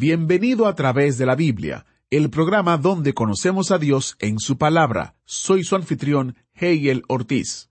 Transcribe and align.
Bienvenido 0.00 0.68
a 0.68 0.76
través 0.76 1.18
de 1.18 1.26
la 1.26 1.34
Biblia, 1.34 1.84
el 2.08 2.30
programa 2.30 2.76
donde 2.76 3.14
conocemos 3.14 3.72
a 3.72 3.78
Dios 3.78 4.14
en 4.20 4.38
su 4.38 4.56
palabra. 4.56 5.16
Soy 5.24 5.64
su 5.64 5.74
anfitrión, 5.74 6.36
Hegel 6.54 7.02
Ortiz. 7.08 7.70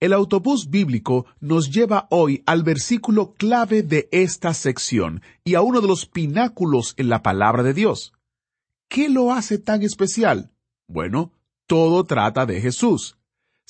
El 0.00 0.12
autobús 0.12 0.70
bíblico 0.70 1.24
nos 1.38 1.70
lleva 1.70 2.08
hoy 2.10 2.42
al 2.46 2.64
versículo 2.64 3.34
clave 3.34 3.84
de 3.84 4.08
esta 4.10 4.54
sección 4.54 5.22
y 5.44 5.54
a 5.54 5.60
uno 5.60 5.80
de 5.80 5.86
los 5.86 6.04
pináculos 6.04 6.94
en 6.96 7.08
la 7.08 7.22
palabra 7.22 7.62
de 7.62 7.74
Dios. 7.74 8.12
¿Qué 8.88 9.08
lo 9.08 9.32
hace 9.32 9.58
tan 9.58 9.82
especial? 9.82 10.50
Bueno, 10.88 11.30
todo 11.68 12.02
trata 12.02 12.44
de 12.44 12.60
Jesús. 12.60 13.18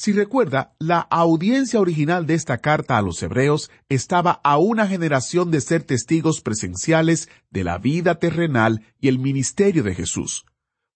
Si 0.04 0.10
recuerda, 0.10 0.74
la 0.80 0.98
audiencia 0.98 1.78
original 1.78 2.26
de 2.26 2.34
esta 2.34 2.58
carta 2.58 2.98
a 2.98 3.02
los 3.02 3.22
hebreos 3.22 3.70
estaba 3.88 4.40
a 4.42 4.58
una 4.58 4.88
generación 4.88 5.52
de 5.52 5.60
ser 5.60 5.84
testigos 5.84 6.40
presenciales 6.40 7.28
de 7.52 7.62
la 7.62 7.78
vida 7.78 8.16
terrenal 8.16 8.84
y 9.00 9.06
el 9.06 9.20
ministerio 9.20 9.84
de 9.84 9.94
Jesús. 9.94 10.44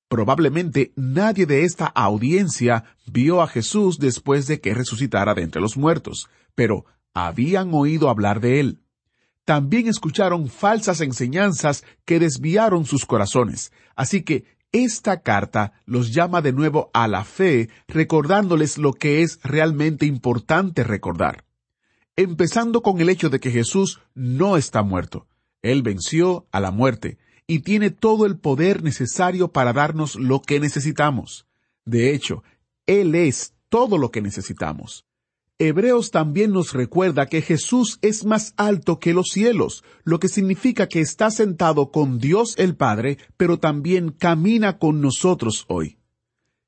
Probablemente 0.09 0.93
nadie 0.97 1.47
de 1.47 1.63
esta 1.63 1.87
audiencia 1.87 2.83
vio 3.07 3.43
a 3.43 3.47
Jesús 3.47 4.01
después 4.01 4.49
de 4.49 4.61
que 4.61 4.75
resucitara 4.75 5.35
de 5.35 5.43
entre 5.43 5.63
los 5.63 5.77
muertos, 5.77 6.29
pero 6.57 6.85
habían 7.15 7.73
oído 7.75 8.11
hablar 8.11 8.41
de 8.41 8.59
él. 8.59 8.81
También 9.45 9.87
escucharon 9.87 10.49
falsas 10.49 11.01
enseñanzas 11.01 11.85
que 12.05 12.19
desviaron 12.19 12.85
sus 12.85 13.07
corazones, 13.07 13.71
así 13.95 14.25
que 14.25 14.56
esta 14.85 15.23
carta 15.23 15.73
los 15.87 16.13
llama 16.13 16.43
de 16.43 16.53
nuevo 16.53 16.91
a 16.93 17.09
la 17.09 17.25
fe, 17.25 17.71
recordándoles 17.89 18.77
lo 18.77 18.93
que 18.93 19.23
es 19.23 19.41
realmente 19.43 20.05
importante 20.05 20.85
recordar. 20.85 21.45
Empezando 22.15 22.83
con 22.83 23.01
el 23.01 23.09
hecho 23.09 23.31
de 23.31 23.41
que 23.41 23.51
Jesús 23.51 24.01
no 24.15 24.57
está 24.57 24.83
muerto. 24.83 25.27
Él 25.63 25.83
venció 25.83 26.47
a 26.53 26.61
la 26.61 26.71
muerte 26.71 27.17
y 27.47 27.61
tiene 27.61 27.91
todo 27.91 28.27
el 28.27 28.39
poder 28.39 28.83
necesario 28.83 29.49
para 29.49 29.73
darnos 29.73 30.17
lo 30.17 30.43
que 30.43 30.61
necesitamos. 30.61 31.47
De 31.87 32.13
hecho, 32.13 32.43
Él 32.87 33.15
es 33.15 33.55
todo 33.71 33.97
lo 33.97 34.11
que 34.11 34.21
necesitamos. 34.21 35.06
Hebreos 35.59 36.11
también 36.11 36.53
nos 36.53 36.75
recuerda 36.75 37.27
que 37.27 37.41
Jesús 37.41 37.99
es 38.03 38.27
más 38.27 38.53
alto 38.59 39.01
que 39.01 39.15
los 39.15 39.29
cielos, 39.29 39.85
lo 40.05 40.19
que 40.19 40.29
significa 40.29 40.87
que 40.87 41.01
está 41.01 41.31
sentado 41.31 41.91
con 41.91 42.19
Dios 42.19 42.55
el 42.59 42.77
Padre, 42.77 43.17
pero 43.39 43.59
también 43.59 44.11
camina 44.11 44.79
con 44.79 45.01
nosotros 45.01 45.65
hoy. 45.69 45.99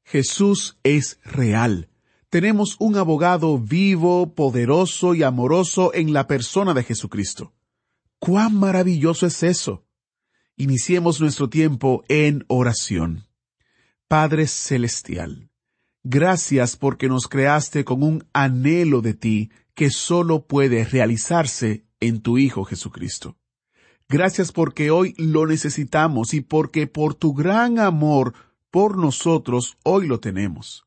Jesús 0.05 0.79
es 0.85 1.21
real. 1.23 1.91
Tenemos 2.31 2.77
un 2.79 2.97
abogado 2.97 3.59
vivo, 3.59 4.35
poderoso 4.35 5.15
y 5.15 5.23
amoroso 5.23 5.93
en 5.93 6.15
la 6.15 6.27
persona 6.27 6.73
de 6.73 6.83
Jesucristo. 6.83 7.53
¡Cuán 8.19 8.55
maravilloso 8.55 9.27
es 9.27 9.43
eso! 9.43 9.85
Iniciemos 10.57 11.21
nuestro 11.21 11.51
tiempo 11.51 12.05
en 12.09 12.45
oración. 12.49 13.27
Padre 14.09 14.47
Celestial, 14.47 15.48
gracias 16.09 16.77
porque 16.77 17.07
nos 17.07 17.29
creaste 17.29 17.85
con 17.85 18.03
un 18.03 18.25
anhelo 18.33 19.03
de 19.03 19.13
ti 19.13 19.51
que 19.75 19.91
solo 19.91 20.47
puede 20.47 20.85
realizarse 20.85 21.85
en 22.01 22.23
tu 22.23 22.39
Hijo 22.39 22.65
Jesucristo. 22.65 23.37
Gracias 24.09 24.51
porque 24.51 24.91
hoy 24.91 25.15
lo 25.19 25.47
necesitamos 25.47 26.33
y 26.33 26.41
porque 26.41 26.87
por 26.87 27.15
tu 27.15 27.35
gran 27.35 27.79
amor 27.79 28.33
por 28.71 28.97
nosotros 28.97 29.77
hoy 29.83 30.07
lo 30.07 30.19
tenemos. 30.19 30.87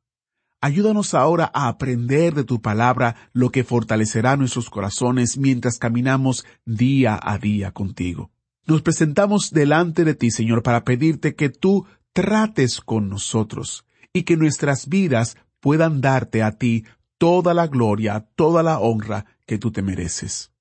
Ayúdanos 0.60 1.14
ahora 1.14 1.52
a 1.54 1.68
aprender 1.68 2.34
de 2.34 2.44
tu 2.44 2.60
palabra 2.60 3.30
lo 3.32 3.52
que 3.52 3.64
fortalecerá 3.64 4.38
nuestros 4.38 4.72
corazones 4.72 5.38
mientras 5.38 5.78
caminamos 5.78 6.46
día 6.66 7.20
a 7.22 7.38
día 7.38 7.72
contigo. 7.74 8.32
Nos 8.66 8.82
presentamos 8.82 9.52
delante 9.52 10.04
de 10.04 10.16
ti, 10.16 10.32
Señor, 10.32 10.64
para 10.64 10.84
pedirte 10.84 11.36
que 11.36 11.50
tú 11.50 11.86
trates 12.14 12.82
con 12.82 13.08
nosotros 13.08 13.86
y 14.14 14.24
que 14.24 14.38
nuestras 14.38 14.88
vidas 14.90 15.38
puedan 15.60 16.02
darte 16.02 16.44
a 16.44 16.58
ti 16.58 16.86
toda 17.18 17.54
la 17.54 17.68
gloria, 17.68 18.28
toda 18.36 18.64
la 18.64 18.80
honra 18.80 19.26
que 19.46 19.58
tú 19.58 19.72
te 19.72 19.82
mereces. 19.82 20.52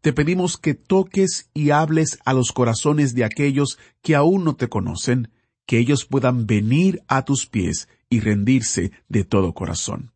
Te 0.00 0.12
pedimos 0.12 0.58
que 0.58 0.74
toques 0.74 1.48
y 1.54 1.70
hables 1.70 2.18
a 2.24 2.32
los 2.32 2.50
corazones 2.50 3.14
de 3.14 3.24
aquellos 3.24 3.78
que 4.02 4.16
aún 4.16 4.42
no 4.42 4.56
te 4.56 4.68
conocen, 4.68 5.30
que 5.64 5.78
ellos 5.78 6.04
puedan 6.06 6.46
venir 6.46 7.02
a 7.06 7.24
tus 7.24 7.46
pies 7.46 7.88
y 8.10 8.18
rendirse 8.18 8.90
de 9.08 9.24
todo 9.24 9.54
corazón. 9.54 10.12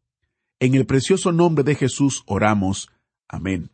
En 0.58 0.74
el 0.74 0.86
precioso 0.86 1.30
nombre 1.30 1.62
de 1.62 1.76
Jesús 1.76 2.24
oramos. 2.26 2.90
Amén. 3.28 3.70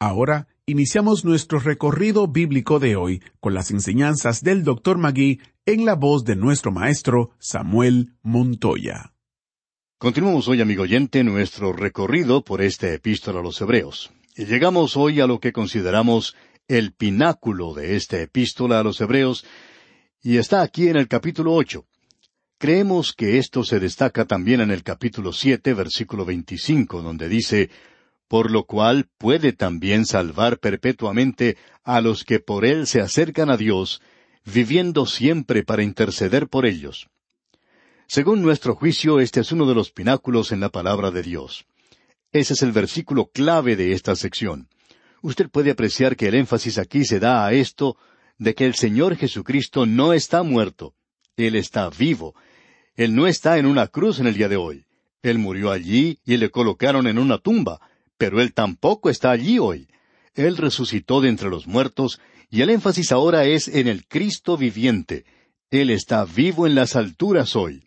Ahora 0.00 0.48
iniciamos 0.64 1.24
nuestro 1.24 1.58
recorrido 1.58 2.26
bíblico 2.26 2.78
de 2.78 2.96
hoy 2.96 3.22
con 3.40 3.52
las 3.52 3.70
enseñanzas 3.70 4.42
del 4.42 4.64
Dr. 4.64 4.96
Magui 4.96 5.40
en 5.66 5.86
la 5.86 5.94
voz 5.94 6.24
de 6.24 6.36
nuestro 6.36 6.70
maestro 6.72 7.30
Samuel 7.38 8.12
Montoya. 8.22 9.14
Continuamos 9.96 10.46
hoy, 10.46 10.60
amigo 10.60 10.82
oyente, 10.82 11.24
nuestro 11.24 11.72
recorrido 11.72 12.44
por 12.44 12.60
esta 12.60 12.92
epístola 12.92 13.40
a 13.40 13.42
los 13.42 13.58
Hebreos. 13.62 14.12
Y 14.36 14.44
llegamos 14.44 14.94
hoy 14.94 15.20
a 15.20 15.26
lo 15.26 15.40
que 15.40 15.52
consideramos 15.52 16.36
el 16.68 16.92
pináculo 16.92 17.72
de 17.72 17.96
esta 17.96 18.20
epístola 18.20 18.80
a 18.80 18.82
los 18.82 19.00
Hebreos, 19.00 19.46
y 20.22 20.36
está 20.36 20.60
aquí 20.60 20.88
en 20.88 20.96
el 20.96 21.08
capítulo 21.08 21.54
ocho. 21.54 21.86
Creemos 22.58 23.14
que 23.14 23.38
esto 23.38 23.64
se 23.64 23.80
destaca 23.80 24.26
también 24.26 24.60
en 24.60 24.70
el 24.70 24.82
capítulo 24.82 25.32
siete, 25.32 25.72
versículo 25.72 26.26
veinticinco, 26.26 27.00
donde 27.00 27.28
dice 27.28 27.70
por 28.28 28.50
lo 28.50 28.64
cual 28.64 29.08
puede 29.16 29.52
también 29.52 30.04
salvar 30.04 30.58
perpetuamente 30.58 31.56
a 31.84 32.02
los 32.02 32.24
que 32.24 32.40
por 32.40 32.66
él 32.66 32.86
se 32.86 33.00
acercan 33.00 33.48
a 33.48 33.56
Dios, 33.56 34.02
viviendo 34.44 35.06
siempre 35.06 35.64
para 35.64 35.82
interceder 35.82 36.48
por 36.48 36.66
ellos. 36.66 37.08
Según 38.06 38.42
nuestro 38.42 38.74
juicio, 38.74 39.20
este 39.20 39.40
es 39.40 39.52
uno 39.52 39.66
de 39.66 39.74
los 39.74 39.90
pináculos 39.90 40.52
en 40.52 40.60
la 40.60 40.68
palabra 40.68 41.10
de 41.10 41.22
Dios. 41.22 41.66
Ese 42.32 42.54
es 42.54 42.62
el 42.62 42.72
versículo 42.72 43.26
clave 43.26 43.76
de 43.76 43.92
esta 43.92 44.14
sección. 44.16 44.68
Usted 45.22 45.48
puede 45.48 45.70
apreciar 45.70 46.16
que 46.16 46.28
el 46.28 46.34
énfasis 46.34 46.78
aquí 46.78 47.04
se 47.04 47.18
da 47.18 47.46
a 47.46 47.52
esto 47.52 47.96
de 48.38 48.54
que 48.54 48.66
el 48.66 48.74
Señor 48.74 49.16
Jesucristo 49.16 49.86
no 49.86 50.12
está 50.12 50.42
muerto. 50.42 50.94
Él 51.36 51.56
está 51.56 51.88
vivo. 51.88 52.34
Él 52.96 53.14
no 53.14 53.26
está 53.26 53.58
en 53.58 53.66
una 53.66 53.86
cruz 53.86 54.20
en 54.20 54.26
el 54.26 54.34
día 54.34 54.48
de 54.48 54.56
hoy. 54.56 54.84
Él 55.22 55.38
murió 55.38 55.70
allí 55.70 56.18
y 56.26 56.36
le 56.36 56.50
colocaron 56.50 57.06
en 57.06 57.18
una 57.18 57.38
tumba, 57.38 57.80
pero 58.18 58.42
Él 58.42 58.52
tampoco 58.52 59.08
está 59.08 59.30
allí 59.30 59.58
hoy. 59.58 59.88
Él 60.34 60.56
resucitó 60.56 61.20
de 61.20 61.30
entre 61.30 61.48
los 61.48 61.66
muertos, 61.66 62.20
y 62.50 62.62
el 62.62 62.70
énfasis 62.70 63.12
ahora 63.12 63.44
es 63.44 63.68
en 63.68 63.88
el 63.88 64.06
Cristo 64.06 64.56
viviente. 64.56 65.24
Él 65.70 65.90
está 65.90 66.24
vivo 66.24 66.66
en 66.66 66.74
las 66.74 66.96
alturas 66.96 67.56
hoy. 67.56 67.82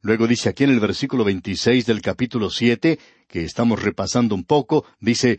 Luego 0.00 0.26
dice 0.26 0.48
aquí 0.48 0.64
en 0.64 0.70
el 0.70 0.80
versículo 0.80 1.24
26 1.24 1.86
del 1.86 2.00
capítulo 2.00 2.50
siete, 2.50 2.98
que 3.26 3.44
estamos 3.44 3.82
repasando 3.82 4.34
un 4.34 4.44
poco, 4.44 4.84
dice, 5.00 5.38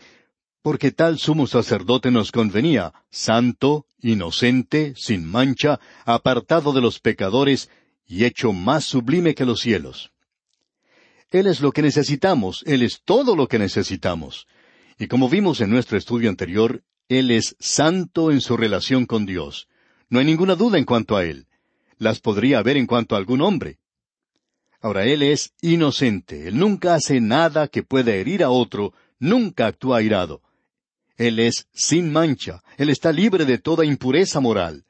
porque 0.62 0.91
tal 0.91 1.18
sumo 1.18 1.47
sacerdote 1.47 2.12
nos 2.12 2.31
convenía, 2.31 2.94
santo, 3.09 3.85
inocente, 4.01 4.94
sin 4.95 5.25
mancha, 5.25 5.80
apartado 6.06 6.74
de 6.74 6.81
los 6.81 7.00
pecadores, 7.00 7.69
y 8.06 8.25
hecho 8.25 8.51
más 8.54 8.86
sublime 8.86 9.36
que 9.36 9.45
los 9.45 9.62
cielos. 9.62 10.12
Él 11.31 11.48
es 11.48 11.62
lo 11.62 11.72
que 11.72 11.81
necesitamos, 11.81 12.63
Él 12.65 12.81
es 12.81 13.01
todo 13.06 13.36
lo 13.36 13.48
que 13.48 13.60
necesitamos. 13.60 14.48
Y 14.98 15.07
como 15.07 15.30
vimos 15.30 15.62
en 15.62 15.69
nuestro 15.69 15.98
estudio 15.98 16.30
anterior, 16.30 16.83
Él 17.10 17.32
es 17.32 17.56
santo 17.60 18.32
en 18.32 18.40
su 18.40 18.56
relación 18.56 19.06
con 19.06 19.26
Dios. 19.26 19.68
No 20.10 20.20
hay 20.20 20.26
ninguna 20.26 20.56
duda 20.56 20.78
en 20.78 20.86
cuanto 20.86 21.18
a 21.18 21.26
Él. 21.26 21.48
Las 21.98 22.20
podría 22.20 22.60
haber 22.60 22.78
en 22.78 22.86
cuanto 22.86 23.16
a 23.16 23.18
algún 23.18 23.42
hombre. 23.42 23.80
Ahora, 24.80 25.06
Él 25.06 25.24
es 25.24 25.52
inocente. 25.62 26.48
Él 26.48 26.58
nunca 26.58 26.96
hace 26.96 27.20
nada 27.20 27.68
que 27.68 27.84
pueda 27.84 28.14
herir 28.14 28.44
a 28.44 28.52
otro, 28.52 28.94
nunca 29.20 29.68
actúa 29.68 29.98
airado. 29.98 30.42
Él 31.18 31.40
es 31.40 31.68
sin 31.74 32.14
mancha. 32.14 32.64
Él 32.78 32.90
está 32.90 33.12
libre 33.12 33.44
de 33.44 33.58
toda 33.58 33.84
impureza 33.84 34.40
moral. 34.40 34.86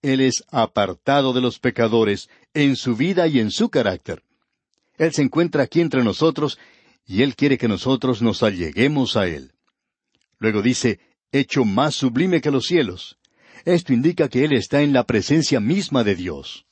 Él 0.00 0.20
es 0.20 0.44
apartado 0.50 1.32
de 1.32 1.40
los 1.40 1.58
pecadores 1.58 2.30
en 2.54 2.76
su 2.76 2.96
vida 2.96 3.26
y 3.26 3.40
en 3.40 3.50
su 3.50 3.68
carácter. 3.68 4.22
Él 4.96 5.12
se 5.12 5.22
encuentra 5.22 5.64
aquí 5.64 5.80
entre 5.80 6.04
nosotros 6.04 6.58
y 7.06 7.22
Él 7.22 7.34
quiere 7.34 7.58
que 7.58 7.68
nosotros 7.68 8.22
nos 8.22 8.42
alleguemos 8.42 9.16
a 9.16 9.26
Él. 9.26 9.52
Luego 10.38 10.62
dice, 10.62 11.00
hecho 11.38 11.64
más 11.64 11.94
sublime 11.94 12.40
que 12.40 12.50
los 12.50 12.66
cielos. 12.66 13.18
Esto 13.64 13.92
indica 13.92 14.28
que 14.28 14.44
Él 14.44 14.52
está 14.52 14.82
en 14.82 14.92
la 14.92 15.04
presencia 15.04 15.60
misma 15.60 16.04
de 16.04 16.14
Dios. 16.14 16.66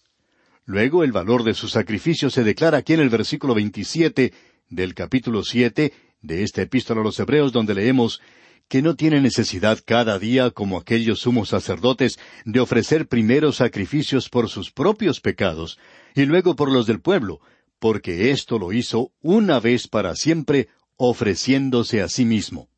Luego 0.64 1.04
el 1.04 1.12
valor 1.12 1.44
de 1.44 1.54
su 1.54 1.68
sacrificio 1.68 2.30
se 2.30 2.44
declara 2.44 2.78
aquí 2.78 2.94
en 2.94 3.00
el 3.00 3.10
versículo 3.10 3.54
27 3.54 4.32
del 4.70 4.94
capítulo 4.94 5.42
7 5.42 5.92
de 6.22 6.42
esta 6.42 6.62
epístola 6.62 7.02
a 7.02 7.04
los 7.04 7.18
Hebreos 7.20 7.52
donde 7.52 7.74
leemos 7.74 8.20
que 8.68 8.80
no 8.80 8.96
tiene 8.96 9.20
necesidad 9.20 9.78
cada 9.84 10.18
día, 10.18 10.50
como 10.50 10.78
aquellos 10.78 11.20
sumos 11.20 11.50
sacerdotes, 11.50 12.18
de 12.44 12.60
ofrecer 12.60 13.06
primero 13.08 13.52
sacrificios 13.52 14.30
por 14.30 14.48
sus 14.48 14.70
propios 14.70 15.20
pecados 15.20 15.78
y 16.14 16.24
luego 16.24 16.56
por 16.56 16.72
los 16.72 16.86
del 16.86 17.00
pueblo, 17.00 17.40
porque 17.78 18.30
esto 18.30 18.58
lo 18.58 18.72
hizo 18.72 19.12
una 19.20 19.60
vez 19.60 19.86
para 19.86 20.16
siempre, 20.16 20.68
ofreciéndose 20.96 22.00
a 22.00 22.08
sí 22.08 22.24
mismo. 22.24 22.68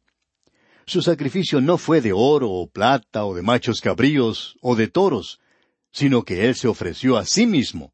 Su 0.89 1.03
sacrificio 1.03 1.61
no 1.61 1.79
fue 1.79 2.01
de 2.01 2.13
oro 2.13 2.49
o 2.49 2.69
plata 2.69 3.25
o 3.25 3.35
de 3.35 3.43
machos 3.43 3.81
cabríos 3.81 4.57
o 4.61 4.77
de 4.77 4.87
toros, 4.87 5.41
sino 5.91 6.23
que 6.23 6.47
Él 6.47 6.55
se 6.55 6.69
ofreció 6.69 7.17
a 7.17 7.27
sí 7.27 7.45
mismo. 7.45 7.93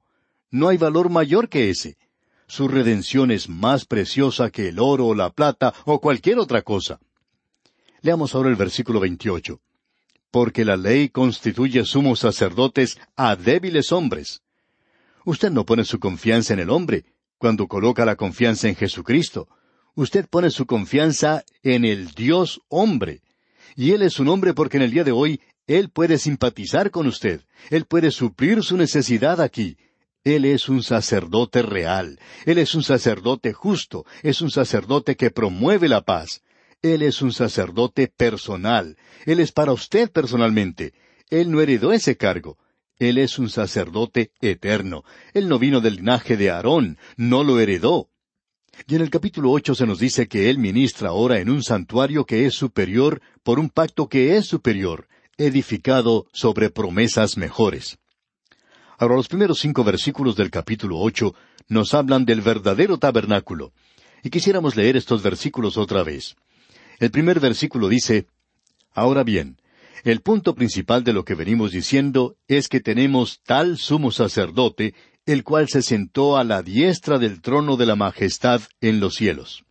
No 0.50 0.68
hay 0.68 0.76
valor 0.76 1.08
mayor 1.08 1.48
que 1.48 1.70
ese. 1.70 1.96
Su 2.46 2.68
redención 2.68 3.30
es 3.30 3.48
más 3.48 3.86
preciosa 3.86 4.50
que 4.50 4.68
el 4.68 4.78
oro 4.78 5.06
o 5.06 5.14
la 5.14 5.30
plata 5.30 5.72
o 5.86 6.02
cualquier 6.02 6.38
otra 6.38 6.60
cosa. 6.60 7.00
Leamos 8.02 8.34
ahora 8.34 8.50
el 8.50 8.56
versículo 8.56 9.00
28. 9.00 9.58
Porque 10.30 10.66
la 10.66 10.76
ley 10.76 11.08
constituye 11.08 11.86
sumos 11.86 12.18
sacerdotes 12.20 12.98
a 13.16 13.36
débiles 13.36 13.90
hombres. 13.90 14.42
Usted 15.24 15.50
no 15.50 15.64
pone 15.64 15.84
su 15.84 15.98
confianza 15.98 16.52
en 16.52 16.60
el 16.60 16.68
hombre 16.68 17.06
cuando 17.38 17.68
coloca 17.68 18.04
la 18.04 18.16
confianza 18.16 18.68
en 18.68 18.76
Jesucristo. 18.76 19.48
Usted 19.94 20.26
pone 20.28 20.50
su 20.50 20.66
confianza 20.66 21.44
en 21.62 21.84
el 21.84 22.12
Dios 22.12 22.60
hombre. 22.68 23.20
Y 23.76 23.92
Él 23.92 24.02
es 24.02 24.18
un 24.18 24.28
hombre 24.28 24.54
porque 24.54 24.78
en 24.78 24.84
el 24.84 24.90
día 24.90 25.04
de 25.04 25.12
hoy 25.12 25.40
Él 25.66 25.90
puede 25.90 26.18
simpatizar 26.18 26.90
con 26.90 27.06
usted. 27.06 27.42
Él 27.70 27.84
puede 27.84 28.10
suplir 28.10 28.62
su 28.62 28.76
necesidad 28.76 29.40
aquí. 29.40 29.76
Él 30.24 30.44
es 30.44 30.68
un 30.68 30.82
sacerdote 30.82 31.62
real. 31.62 32.18
Él 32.46 32.58
es 32.58 32.74
un 32.74 32.82
sacerdote 32.82 33.52
justo. 33.52 34.06
Es 34.22 34.40
un 34.40 34.50
sacerdote 34.50 35.16
que 35.16 35.30
promueve 35.30 35.88
la 35.88 36.02
paz. 36.02 36.42
Él 36.80 37.02
es 37.02 37.22
un 37.22 37.32
sacerdote 37.32 38.08
personal. 38.08 38.96
Él 39.26 39.40
es 39.40 39.52
para 39.52 39.72
usted 39.72 40.10
personalmente. 40.10 40.94
Él 41.28 41.50
no 41.50 41.60
heredó 41.60 41.92
ese 41.92 42.16
cargo. 42.16 42.58
Él 42.98 43.18
es 43.18 43.38
un 43.38 43.50
sacerdote 43.50 44.30
eterno. 44.40 45.04
Él 45.34 45.48
no 45.48 45.58
vino 45.58 45.80
del 45.80 45.96
linaje 45.96 46.36
de 46.36 46.50
Aarón, 46.50 46.98
no 47.16 47.42
lo 47.42 47.58
heredó. 47.58 48.11
Y 48.86 48.94
en 48.96 49.02
el 49.02 49.10
capítulo 49.10 49.50
ocho 49.50 49.74
se 49.74 49.86
nos 49.86 49.98
dice 49.98 50.28
que 50.28 50.50
Él 50.50 50.58
ministra 50.58 51.10
ahora 51.10 51.38
en 51.40 51.50
un 51.50 51.62
santuario 51.62 52.24
que 52.24 52.46
es 52.46 52.54
superior 52.54 53.20
por 53.42 53.58
un 53.58 53.70
pacto 53.70 54.08
que 54.08 54.36
es 54.36 54.46
superior, 54.46 55.08
edificado 55.36 56.26
sobre 56.32 56.70
promesas 56.70 57.36
mejores. 57.36 57.98
Ahora 58.98 59.16
los 59.16 59.28
primeros 59.28 59.58
cinco 59.58 59.84
versículos 59.84 60.36
del 60.36 60.50
capítulo 60.50 60.98
ocho 60.98 61.34
nos 61.68 61.94
hablan 61.94 62.24
del 62.24 62.40
verdadero 62.40 62.98
tabernáculo. 62.98 63.72
Y 64.22 64.30
quisiéramos 64.30 64.76
leer 64.76 64.96
estos 64.96 65.22
versículos 65.22 65.76
otra 65.76 66.02
vez. 66.02 66.36
El 66.98 67.10
primer 67.10 67.40
versículo 67.40 67.88
dice, 67.88 68.26
Ahora 68.94 69.24
bien, 69.24 69.58
el 70.04 70.20
punto 70.20 70.54
principal 70.54 71.04
de 71.04 71.12
lo 71.12 71.24
que 71.24 71.34
venimos 71.34 71.72
diciendo 71.72 72.36
es 72.46 72.68
que 72.68 72.80
tenemos 72.80 73.40
tal 73.44 73.78
sumo 73.78 74.12
sacerdote, 74.12 74.94
el 75.26 75.44
cual 75.44 75.68
se 75.68 75.82
sentó 75.82 76.36
a 76.36 76.44
la 76.44 76.62
diestra 76.62 77.18
del 77.18 77.40
trono 77.40 77.76
de 77.76 77.86
la 77.86 77.96
majestad 77.96 78.62
en 78.80 79.00
los 79.00 79.14
cielos. 79.14 79.64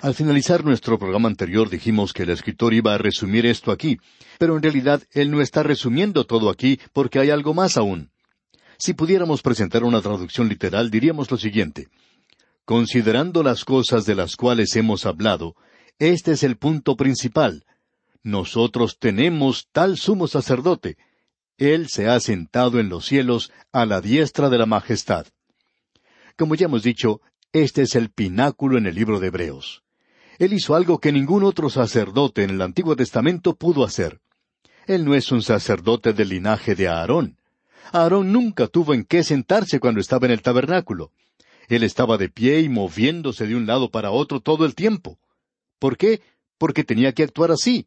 Al 0.00 0.14
finalizar 0.14 0.64
nuestro 0.64 0.98
programa 0.98 1.28
anterior 1.28 1.68
dijimos 1.68 2.14
que 2.14 2.22
el 2.22 2.30
escritor 2.30 2.72
iba 2.72 2.94
a 2.94 2.98
resumir 2.98 3.44
esto 3.44 3.70
aquí, 3.70 3.98
pero 4.38 4.56
en 4.56 4.62
realidad 4.62 5.02
él 5.12 5.30
no 5.30 5.42
está 5.42 5.62
resumiendo 5.62 6.24
todo 6.24 6.48
aquí 6.48 6.80
porque 6.94 7.18
hay 7.18 7.28
algo 7.28 7.52
más 7.52 7.76
aún. 7.76 8.10
Si 8.78 8.94
pudiéramos 8.94 9.42
presentar 9.42 9.84
una 9.84 10.00
traducción 10.00 10.48
literal 10.48 10.90
diríamos 10.90 11.30
lo 11.30 11.36
siguiente. 11.36 11.88
Considerando 12.64 13.42
las 13.42 13.66
cosas 13.66 14.06
de 14.06 14.14
las 14.14 14.36
cuales 14.36 14.74
hemos 14.76 15.04
hablado, 15.04 15.54
este 15.98 16.32
es 16.32 16.42
el 16.44 16.56
punto 16.56 16.96
principal. 16.96 17.66
Nosotros 18.22 18.96
tenemos 18.98 19.68
tal 19.70 19.98
sumo 19.98 20.28
sacerdote. 20.28 20.96
Él 21.60 21.88
se 21.90 22.08
ha 22.08 22.18
sentado 22.20 22.80
en 22.80 22.88
los 22.88 23.04
cielos 23.04 23.52
a 23.70 23.84
la 23.84 24.00
diestra 24.00 24.48
de 24.48 24.56
la 24.56 24.64
majestad. 24.64 25.26
Como 26.38 26.54
ya 26.54 26.64
hemos 26.64 26.82
dicho, 26.82 27.20
este 27.52 27.82
es 27.82 27.96
el 27.96 28.08
pináculo 28.08 28.78
en 28.78 28.86
el 28.86 28.94
libro 28.94 29.20
de 29.20 29.26
Hebreos. 29.26 29.82
Él 30.38 30.54
hizo 30.54 30.74
algo 30.74 31.00
que 31.00 31.12
ningún 31.12 31.44
otro 31.44 31.68
sacerdote 31.68 32.44
en 32.44 32.50
el 32.50 32.62
Antiguo 32.62 32.96
Testamento 32.96 33.56
pudo 33.56 33.84
hacer. 33.84 34.22
Él 34.86 35.04
no 35.04 35.14
es 35.14 35.30
un 35.32 35.42
sacerdote 35.42 36.14
del 36.14 36.30
linaje 36.30 36.74
de 36.74 36.88
Aarón. 36.88 37.36
Aarón 37.92 38.32
nunca 38.32 38.66
tuvo 38.66 38.94
en 38.94 39.04
qué 39.04 39.22
sentarse 39.22 39.80
cuando 39.80 40.00
estaba 40.00 40.24
en 40.24 40.32
el 40.32 40.40
tabernáculo. 40.40 41.12
Él 41.68 41.82
estaba 41.82 42.16
de 42.16 42.30
pie 42.30 42.60
y 42.62 42.70
moviéndose 42.70 43.46
de 43.46 43.54
un 43.54 43.66
lado 43.66 43.90
para 43.90 44.12
otro 44.12 44.40
todo 44.40 44.64
el 44.64 44.74
tiempo. 44.74 45.18
¿Por 45.78 45.98
qué? 45.98 46.22
Porque 46.56 46.84
tenía 46.84 47.12
que 47.12 47.24
actuar 47.24 47.50
así. 47.50 47.86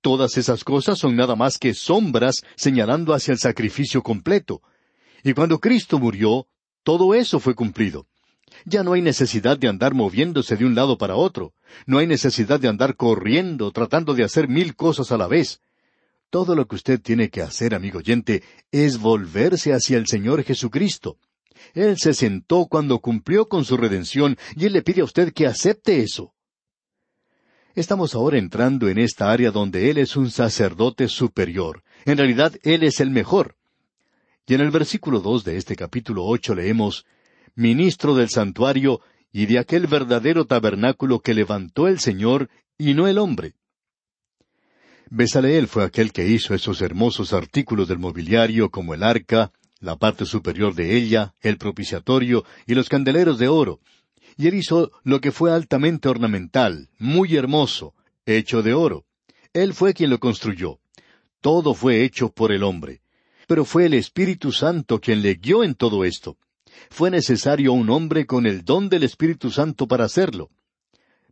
Todas 0.00 0.38
esas 0.38 0.64
cosas 0.64 0.98
son 0.98 1.14
nada 1.14 1.36
más 1.36 1.58
que 1.58 1.74
sombras 1.74 2.42
señalando 2.56 3.12
hacia 3.12 3.32
el 3.32 3.38
sacrificio 3.38 4.02
completo. 4.02 4.62
Y 5.22 5.34
cuando 5.34 5.58
Cristo 5.58 5.98
murió, 5.98 6.46
todo 6.82 7.14
eso 7.14 7.38
fue 7.38 7.54
cumplido. 7.54 8.06
Ya 8.64 8.82
no 8.82 8.94
hay 8.94 9.02
necesidad 9.02 9.58
de 9.58 9.68
andar 9.68 9.94
moviéndose 9.94 10.56
de 10.56 10.64
un 10.64 10.74
lado 10.74 10.96
para 10.96 11.16
otro. 11.16 11.52
No 11.86 11.98
hay 11.98 12.06
necesidad 12.06 12.58
de 12.58 12.68
andar 12.68 12.96
corriendo, 12.96 13.70
tratando 13.70 14.14
de 14.14 14.24
hacer 14.24 14.48
mil 14.48 14.74
cosas 14.74 15.12
a 15.12 15.18
la 15.18 15.26
vez. 15.26 15.60
Todo 16.30 16.54
lo 16.54 16.66
que 16.66 16.76
usted 16.76 17.00
tiene 17.00 17.28
que 17.28 17.42
hacer, 17.42 17.74
amigo 17.74 17.98
oyente, 17.98 18.42
es 18.70 18.98
volverse 18.98 19.72
hacia 19.72 19.98
el 19.98 20.06
Señor 20.06 20.44
Jesucristo. 20.44 21.18
Él 21.74 21.98
se 21.98 22.14
sentó 22.14 22.66
cuando 22.66 23.00
cumplió 23.00 23.48
con 23.48 23.64
su 23.64 23.76
redención 23.76 24.38
y 24.56 24.66
Él 24.66 24.72
le 24.72 24.82
pide 24.82 25.02
a 25.02 25.04
usted 25.04 25.32
que 25.32 25.46
acepte 25.46 26.00
eso. 26.02 26.32
Estamos 27.80 28.14
ahora 28.14 28.36
entrando 28.36 28.90
en 28.90 28.98
esta 28.98 29.32
área 29.32 29.50
donde 29.50 29.88
Él 29.90 29.96
es 29.96 30.14
un 30.14 30.30
sacerdote 30.30 31.08
superior. 31.08 31.82
En 32.04 32.18
realidad, 32.18 32.52
Él 32.62 32.82
es 32.82 33.00
el 33.00 33.08
mejor. 33.08 33.56
Y 34.46 34.52
en 34.52 34.60
el 34.60 34.70
versículo 34.70 35.20
dos 35.20 35.44
de 35.44 35.56
este 35.56 35.76
capítulo 35.76 36.26
ocho 36.26 36.54
leemos 36.54 37.06
Ministro 37.54 38.14
del 38.14 38.28
santuario 38.28 39.00
y 39.32 39.46
de 39.46 39.58
aquel 39.58 39.86
verdadero 39.86 40.44
tabernáculo 40.44 41.20
que 41.20 41.32
levantó 41.32 41.88
el 41.88 42.00
Señor 42.00 42.50
y 42.76 42.92
no 42.92 43.08
el 43.08 43.16
hombre. 43.16 43.54
Besaleel 45.08 45.66
fue 45.66 45.82
aquel 45.82 46.12
que 46.12 46.28
hizo 46.28 46.54
esos 46.54 46.82
hermosos 46.82 47.32
artículos 47.32 47.88
del 47.88 47.98
mobiliario 47.98 48.68
como 48.68 48.92
el 48.92 49.02
arca, 49.02 49.52
la 49.78 49.96
parte 49.96 50.26
superior 50.26 50.74
de 50.74 50.98
ella, 50.98 51.32
el 51.40 51.56
propiciatorio 51.56 52.44
y 52.66 52.74
los 52.74 52.90
candeleros 52.90 53.38
de 53.38 53.48
oro, 53.48 53.80
y 54.36 54.48
él 54.48 54.54
hizo 54.54 54.92
lo 55.04 55.20
que 55.20 55.32
fue 55.32 55.52
altamente 55.52 56.08
ornamental, 56.08 56.88
muy 56.98 57.36
hermoso, 57.36 57.94
hecho 58.26 58.62
de 58.62 58.74
oro. 58.74 59.04
Él 59.52 59.74
fue 59.74 59.94
quien 59.94 60.10
lo 60.10 60.20
construyó. 60.20 60.78
Todo 61.40 61.74
fue 61.74 62.04
hecho 62.04 62.30
por 62.30 62.52
el 62.52 62.62
hombre. 62.62 63.02
Pero 63.46 63.64
fue 63.64 63.86
el 63.86 63.94
Espíritu 63.94 64.52
Santo 64.52 65.00
quien 65.00 65.22
le 65.22 65.34
guió 65.34 65.64
en 65.64 65.74
todo 65.74 66.04
esto. 66.04 66.36
Fue 66.90 67.10
necesario 67.10 67.72
un 67.72 67.90
hombre 67.90 68.26
con 68.26 68.46
el 68.46 68.64
don 68.64 68.88
del 68.88 69.02
Espíritu 69.02 69.50
Santo 69.50 69.88
para 69.88 70.04
hacerlo. 70.04 70.50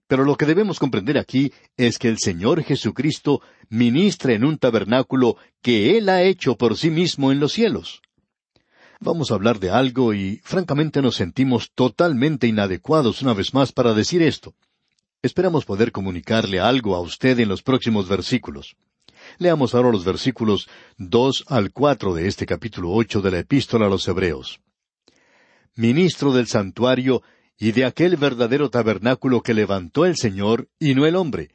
Pero 0.06 0.24
lo 0.24 0.36
que 0.36 0.46
debemos 0.46 0.78
comprender 0.78 1.18
aquí 1.18 1.52
es 1.76 1.98
que 1.98 2.08
el 2.08 2.18
Señor 2.18 2.62
Jesucristo 2.62 3.42
ministra 3.68 4.32
en 4.32 4.44
un 4.44 4.58
tabernáculo 4.58 5.36
que 5.62 5.98
Él 5.98 6.08
ha 6.08 6.22
hecho 6.22 6.56
por 6.56 6.76
sí 6.76 6.90
mismo 6.90 7.30
en 7.30 7.40
los 7.40 7.52
cielos 7.52 8.02
vamos 9.00 9.30
a 9.30 9.34
hablar 9.34 9.58
de 9.58 9.70
algo 9.70 10.14
y 10.14 10.40
francamente 10.44 11.02
nos 11.02 11.16
sentimos 11.16 11.70
totalmente 11.74 12.46
inadecuados 12.46 13.22
una 13.22 13.34
vez 13.34 13.54
más 13.54 13.72
para 13.72 13.94
decir 13.94 14.22
esto. 14.22 14.54
Esperamos 15.22 15.64
poder 15.64 15.92
comunicarle 15.92 16.60
algo 16.60 16.94
a 16.94 17.00
usted 17.00 17.38
en 17.40 17.48
los 17.48 17.62
próximos 17.62 18.08
versículos. 18.08 18.76
Leamos 19.38 19.74
ahora 19.74 19.90
los 19.90 20.04
versículos 20.04 20.68
dos 20.96 21.44
al 21.48 21.72
cuatro 21.72 22.14
de 22.14 22.28
este 22.28 22.46
capítulo 22.46 22.92
ocho 22.92 23.20
de 23.20 23.32
la 23.32 23.38
Epístola 23.40 23.86
a 23.86 23.88
los 23.88 24.06
Hebreos. 24.06 24.60
Ministro 25.74 26.32
del 26.32 26.46
santuario 26.46 27.22
y 27.58 27.72
de 27.72 27.84
aquel 27.84 28.16
verdadero 28.16 28.70
tabernáculo 28.70 29.42
que 29.42 29.54
levantó 29.54 30.06
el 30.06 30.16
Señor 30.16 30.68
y 30.78 30.94
no 30.94 31.06
el 31.06 31.16
hombre, 31.16 31.50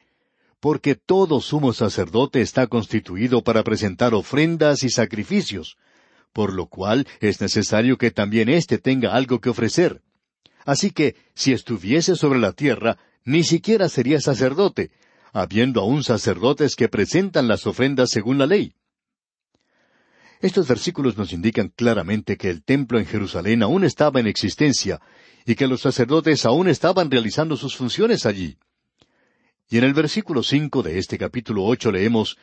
porque 0.60 0.94
todo 0.94 1.40
sumo 1.40 1.72
sacerdote 1.72 2.40
está 2.42 2.66
constituido 2.66 3.42
para 3.42 3.64
presentar 3.64 4.14
ofrendas 4.14 4.82
y 4.82 4.90
sacrificios, 4.90 5.76
por 6.34 6.52
lo 6.52 6.66
cual 6.66 7.06
es 7.20 7.40
necesario 7.40 7.96
que 7.96 8.10
también 8.10 8.50
éste 8.50 8.76
tenga 8.76 9.14
algo 9.14 9.40
que 9.40 9.48
ofrecer. 9.48 10.02
Así 10.66 10.90
que, 10.90 11.14
si 11.34 11.52
estuviese 11.52 12.16
sobre 12.16 12.40
la 12.40 12.52
tierra, 12.52 12.98
ni 13.24 13.44
siquiera 13.44 13.88
sería 13.88 14.20
sacerdote, 14.20 14.90
habiendo 15.32 15.80
aún 15.80 16.02
sacerdotes 16.02 16.74
que 16.74 16.88
presentan 16.88 17.48
las 17.48 17.66
ofrendas 17.66 18.10
según 18.10 18.36
la 18.38 18.46
ley. 18.46 18.74
Estos 20.40 20.66
versículos 20.66 21.16
nos 21.16 21.32
indican 21.32 21.68
claramente 21.68 22.36
que 22.36 22.50
el 22.50 22.64
templo 22.64 22.98
en 22.98 23.06
Jerusalén 23.06 23.62
aún 23.62 23.84
estaba 23.84 24.18
en 24.18 24.26
existencia 24.26 25.00
y 25.46 25.54
que 25.54 25.68
los 25.68 25.82
sacerdotes 25.82 26.44
aún 26.44 26.68
estaban 26.68 27.10
realizando 27.10 27.56
sus 27.56 27.76
funciones 27.76 28.26
allí. 28.26 28.58
Y 29.70 29.78
en 29.78 29.84
el 29.84 29.94
versículo 29.94 30.42
cinco 30.42 30.82
de 30.82 30.98
este 30.98 31.16
capítulo 31.16 31.64
ocho 31.64 31.92
leemos 31.92 32.36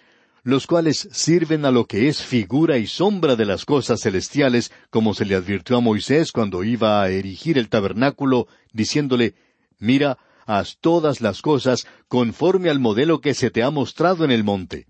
los 0.44 0.66
cuales 0.66 1.08
sirven 1.12 1.66
a 1.66 1.72
lo 1.72 1.86
que 1.86 2.08
es 2.08 2.24
figura 2.24 2.78
y 2.78 2.88
sombra 2.88 3.36
de 3.36 3.46
las 3.46 3.66
cosas 3.66 4.02
celestiales, 4.02 4.72
como 4.90 5.14
se 5.14 5.26
le 5.26 5.36
advirtió 5.36 5.78
a 5.78 5.82
Moisés 5.82 6.32
cuando 6.32 6.64
iba 6.64 7.02
a 7.02 7.10
erigir 7.10 7.58
el 7.58 7.70
tabernáculo, 7.70 8.48
diciéndole, 8.74 9.36
Mira, 9.78 10.18
haz 10.46 10.78
todas 10.80 11.22
las 11.22 11.42
cosas 11.42 11.86
conforme 12.08 12.70
al 12.70 12.80
modelo 12.80 13.22
que 13.22 13.34
se 13.34 13.52
te 13.52 13.64
ha 13.64 13.70
mostrado 13.70 14.26
en 14.26 14.32
el 14.32 14.44
monte. 14.44 14.88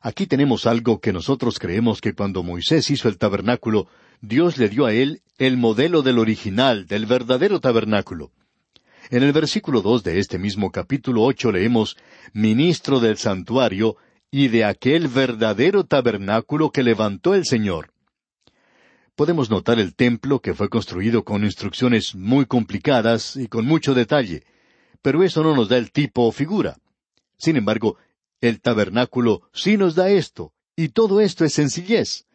Aquí 0.00 0.26
tenemos 0.26 0.66
algo 0.66 1.00
que 1.00 1.12
nosotros 1.12 1.58
creemos 1.58 2.00
que 2.00 2.12
cuando 2.12 2.42
Moisés 2.42 2.90
hizo 2.90 3.08
el 3.08 3.18
tabernáculo, 3.18 3.88
Dios 4.20 4.58
le 4.58 4.68
dio 4.68 4.86
a 4.86 4.92
él 4.92 5.22
el 5.38 5.56
modelo 5.56 6.02
del 6.02 6.18
original, 6.18 6.86
del 6.86 7.06
verdadero 7.06 7.60
tabernáculo. 7.60 8.32
En 9.10 9.22
el 9.22 9.32
versículo 9.32 9.82
dos 9.82 10.02
de 10.02 10.18
este 10.18 10.38
mismo 10.38 10.70
capítulo 10.70 11.22
ocho 11.22 11.52
leemos 11.52 11.96
Ministro 12.32 13.00
del 13.00 13.16
santuario 13.16 13.96
y 14.36 14.48
de 14.48 14.64
aquel 14.64 15.06
verdadero 15.06 15.84
tabernáculo 15.84 16.72
que 16.72 16.82
levantó 16.82 17.36
el 17.36 17.44
Señor. 17.44 17.92
Podemos 19.14 19.48
notar 19.48 19.78
el 19.78 19.94
templo 19.94 20.40
que 20.40 20.54
fue 20.54 20.68
construido 20.68 21.22
con 21.22 21.44
instrucciones 21.44 22.16
muy 22.16 22.44
complicadas 22.44 23.36
y 23.36 23.46
con 23.46 23.64
mucho 23.64 23.94
detalle, 23.94 24.42
pero 25.02 25.22
eso 25.22 25.44
no 25.44 25.54
nos 25.54 25.68
da 25.68 25.76
el 25.76 25.92
tipo 25.92 26.22
o 26.22 26.32
figura. 26.32 26.78
Sin 27.38 27.54
embargo, 27.56 27.96
el 28.40 28.60
tabernáculo 28.60 29.42
sí 29.52 29.76
nos 29.76 29.94
da 29.94 30.10
esto, 30.10 30.52
y 30.74 30.88
todo 30.88 31.20
esto 31.20 31.44
es 31.44 31.52
sencillez. 31.52 32.26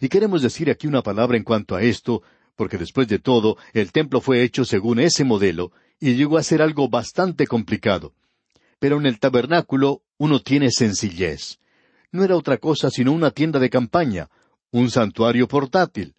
Y 0.00 0.08
queremos 0.08 0.40
decir 0.40 0.70
aquí 0.70 0.86
una 0.86 1.02
palabra 1.02 1.36
en 1.36 1.44
cuanto 1.44 1.76
a 1.76 1.82
esto, 1.82 2.22
porque 2.56 2.78
después 2.78 3.08
de 3.08 3.18
todo, 3.18 3.58
el 3.74 3.92
templo 3.92 4.22
fue 4.22 4.42
hecho 4.42 4.64
según 4.64 5.00
ese 5.00 5.24
modelo, 5.24 5.70
y 6.00 6.14
llegó 6.14 6.38
a 6.38 6.42
ser 6.44 6.62
algo 6.62 6.88
bastante 6.88 7.46
complicado. 7.46 8.14
Pero 8.82 8.98
en 8.98 9.06
el 9.06 9.20
tabernáculo 9.20 10.02
uno 10.18 10.40
tiene 10.40 10.72
sencillez. 10.72 11.60
No 12.10 12.24
era 12.24 12.36
otra 12.36 12.56
cosa 12.56 12.90
sino 12.90 13.12
una 13.12 13.30
tienda 13.30 13.60
de 13.60 13.70
campaña, 13.70 14.28
un 14.72 14.90
santuario 14.90 15.46
portátil. 15.46 16.16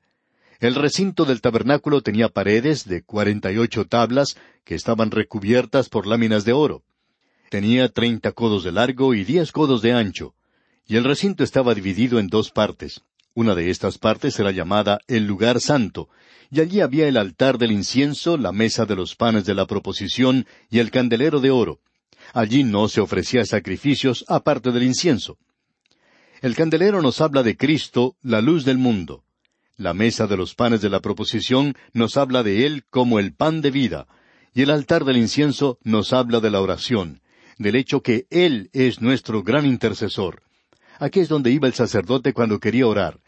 El 0.61 0.75
recinto 0.75 1.25
del 1.25 1.41
tabernáculo 1.41 1.99
tenía 1.99 2.29
paredes 2.29 2.87
de 2.87 3.03
cuarenta 3.03 3.51
y 3.51 3.57
ocho 3.57 3.83
tablas 3.83 4.37
que 4.63 4.75
estaban 4.75 5.11
recubiertas 5.11 5.89
por 5.89 6.07
láminas 6.07 6.45
de 6.45 6.53
oro. 6.53 6.83
Tenía 7.49 7.89
treinta 7.89 8.31
codos 8.31 8.63
de 8.63 8.71
largo 8.71 9.13
y 9.13 9.25
diez 9.25 9.51
codos 9.51 9.81
de 9.81 9.91
ancho, 9.91 10.33
y 10.87 10.95
el 10.95 11.03
recinto 11.03 11.43
estaba 11.43 11.75
dividido 11.75 12.17
en 12.17 12.27
dos 12.27 12.49
partes. 12.49 13.01
Una 13.33 13.55
de 13.55 13.71
estas 13.71 13.97
partes 13.97 14.39
era 14.39 14.51
llamada 14.51 14.99
el 15.07 15.25
lugar 15.25 15.59
santo, 15.59 16.07
y 16.49 16.61
allí 16.61 16.79
había 16.79 17.09
el 17.09 17.17
altar 17.17 17.57
del 17.57 17.73
incienso, 17.73 18.37
la 18.37 18.53
mesa 18.53 18.85
de 18.85 18.95
los 18.95 19.17
panes 19.17 19.43
de 19.43 19.53
la 19.53 19.67
proposición 19.67 20.45
y 20.69 20.79
el 20.79 20.91
candelero 20.91 21.41
de 21.41 21.51
oro. 21.51 21.81
Allí 22.33 22.63
no 22.63 22.87
se 22.87 22.99
ofrecía 22.99 23.45
sacrificios 23.45 24.25
aparte 24.27 24.71
del 24.71 24.83
incienso. 24.83 25.37
El 26.41 26.55
candelero 26.55 27.01
nos 27.01 27.21
habla 27.21 27.43
de 27.43 27.55
Cristo, 27.55 28.17
la 28.23 28.41
luz 28.41 28.65
del 28.65 28.79
mundo. 28.79 29.23
La 29.77 29.93
mesa 29.93 30.25
de 30.25 30.35
los 30.35 30.55
panes 30.55 30.81
de 30.81 30.89
la 30.89 30.99
proposición 30.99 31.75
nos 31.93 32.17
habla 32.17 32.41
de 32.41 32.65
Él 32.65 32.85
como 32.89 33.19
el 33.19 33.33
pan 33.33 33.61
de 33.61 33.69
vida, 33.69 34.07
y 34.53 34.63
el 34.63 34.71
altar 34.71 35.05
del 35.05 35.17
incienso 35.17 35.77
nos 35.83 36.11
habla 36.11 36.39
de 36.39 36.49
la 36.49 36.59
oración, 36.59 37.21
del 37.59 37.75
hecho 37.75 38.01
que 38.01 38.25
Él 38.31 38.69
es 38.73 38.99
nuestro 38.99 39.43
gran 39.43 39.65
intercesor. 39.65 40.41
Aquí 40.99 41.19
es 41.19 41.29
donde 41.29 41.51
iba 41.51 41.67
el 41.67 41.73
sacerdote 41.73 42.33
cuando 42.33 42.59
quería 42.59 42.87
orar. 42.87 43.19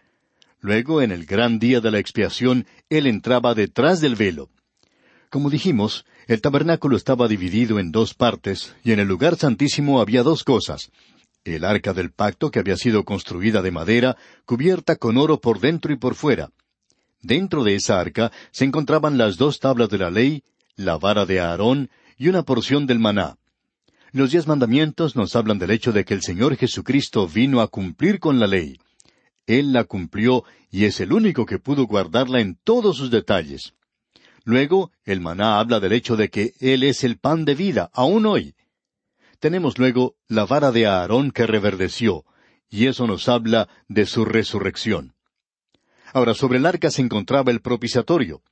Luego, 0.62 1.04
en 1.04 1.12
el 1.12 1.26
gran 1.26 1.60
día 1.60 1.80
de 1.80 1.92
la 1.92 2.00
expiación, 2.00 2.66
Él 2.90 3.06
entraba 3.06 3.54
detrás 3.54 4.02
del 4.02 4.16
velo. 4.16 4.50
Como 5.30 5.50
dijimos, 5.50 6.06
el 6.28 6.42
tabernáculo 6.42 6.98
estaba 6.98 7.28
dividido 7.28 7.80
en 7.80 7.92
dos 7.92 8.14
partes, 8.14 8.76
y 8.84 8.92
en 8.92 9.00
el 9.00 9.08
lugar 9.08 9.36
santísimo 9.36 10.02
había 10.02 10.24
dos 10.24 10.44
cosas. 10.44 10.92
El 11.44 11.64
arca 11.64 11.94
del 11.94 12.12
pacto 12.12 12.50
que 12.50 12.60
había 12.60 12.78
sido 12.78 13.04
construida 13.06 13.62
de 13.62 13.72
madera, 13.72 14.18
cubierta 14.46 14.96
con 14.96 15.18
oro 15.18 15.40
por 15.40 15.60
dentro 15.60 15.94
y 15.94 15.98
por 15.98 16.16
fuera. 16.16 16.50
Dentro 17.22 17.64
de 17.64 17.76
esa 17.76 18.00
arca 18.00 18.32
se 18.52 18.66
encontraban 18.66 19.18
las 19.18 19.38
dos 19.38 19.60
tablas 19.60 19.90
de 19.90 20.00
la 20.00 20.10
ley, 20.10 20.44
la 20.76 20.98
vara 20.98 21.26
de 21.26 21.40
Aarón 21.40 21.90
y 22.18 22.28
una 22.28 22.44
porción 22.44 22.88
del 22.88 23.00
maná. 23.00 23.38
Los 24.12 24.32
diez 24.32 24.48
mandamientos 24.48 25.16
nos 25.16 25.36
hablan 25.36 25.60
del 25.60 25.72
hecho 25.72 25.92
de 25.92 26.06
que 26.06 26.14
el 26.14 26.22
Señor 26.22 26.56
Jesucristo 26.56 27.28
vino 27.28 27.62
a 27.62 27.68
cumplir 27.68 28.20
con 28.20 28.40
la 28.40 28.48
ley. 28.48 28.80
Él 29.46 29.74
la 29.74 29.84
cumplió 29.84 30.44
y 30.72 30.86
es 30.86 31.00
el 31.00 31.14
único 31.14 31.46
que 31.46 31.60
pudo 31.60 31.86
guardarla 31.86 32.40
en 32.40 32.58
todos 32.64 32.98
sus 32.98 33.12
detalles. 33.12 33.74
Luego, 34.46 34.92
el 35.04 35.22
maná 35.22 35.60
habla 35.60 35.80
del 35.80 35.92
hecho 35.92 36.16
de 36.16 36.30
que 36.30 36.54
Él 36.60 36.84
es 36.84 37.04
el 37.04 37.18
pan 37.18 37.46
de 37.46 37.56
vida, 37.56 37.90
aún 37.94 38.28
hoy. 38.28 38.56
Tenemos 39.40 39.80
luego 39.80 40.16
la 40.28 40.46
vara 40.46 40.72
de 40.72 40.86
Aarón 40.86 41.32
que 41.32 41.48
reverdeció, 41.48 42.26
y 42.70 42.86
eso 42.86 43.08
nos 43.08 43.28
habla 43.28 43.68
de 43.88 44.06
su 44.06 44.24
resurrección. 44.24 45.16
Ahora, 46.14 46.36
sobre 46.36 46.60
el 46.60 46.66
arca 46.68 46.92
se 46.92 47.02
encontraba 47.02 47.52
el 47.52 47.62
propiciatorio. 47.62 48.44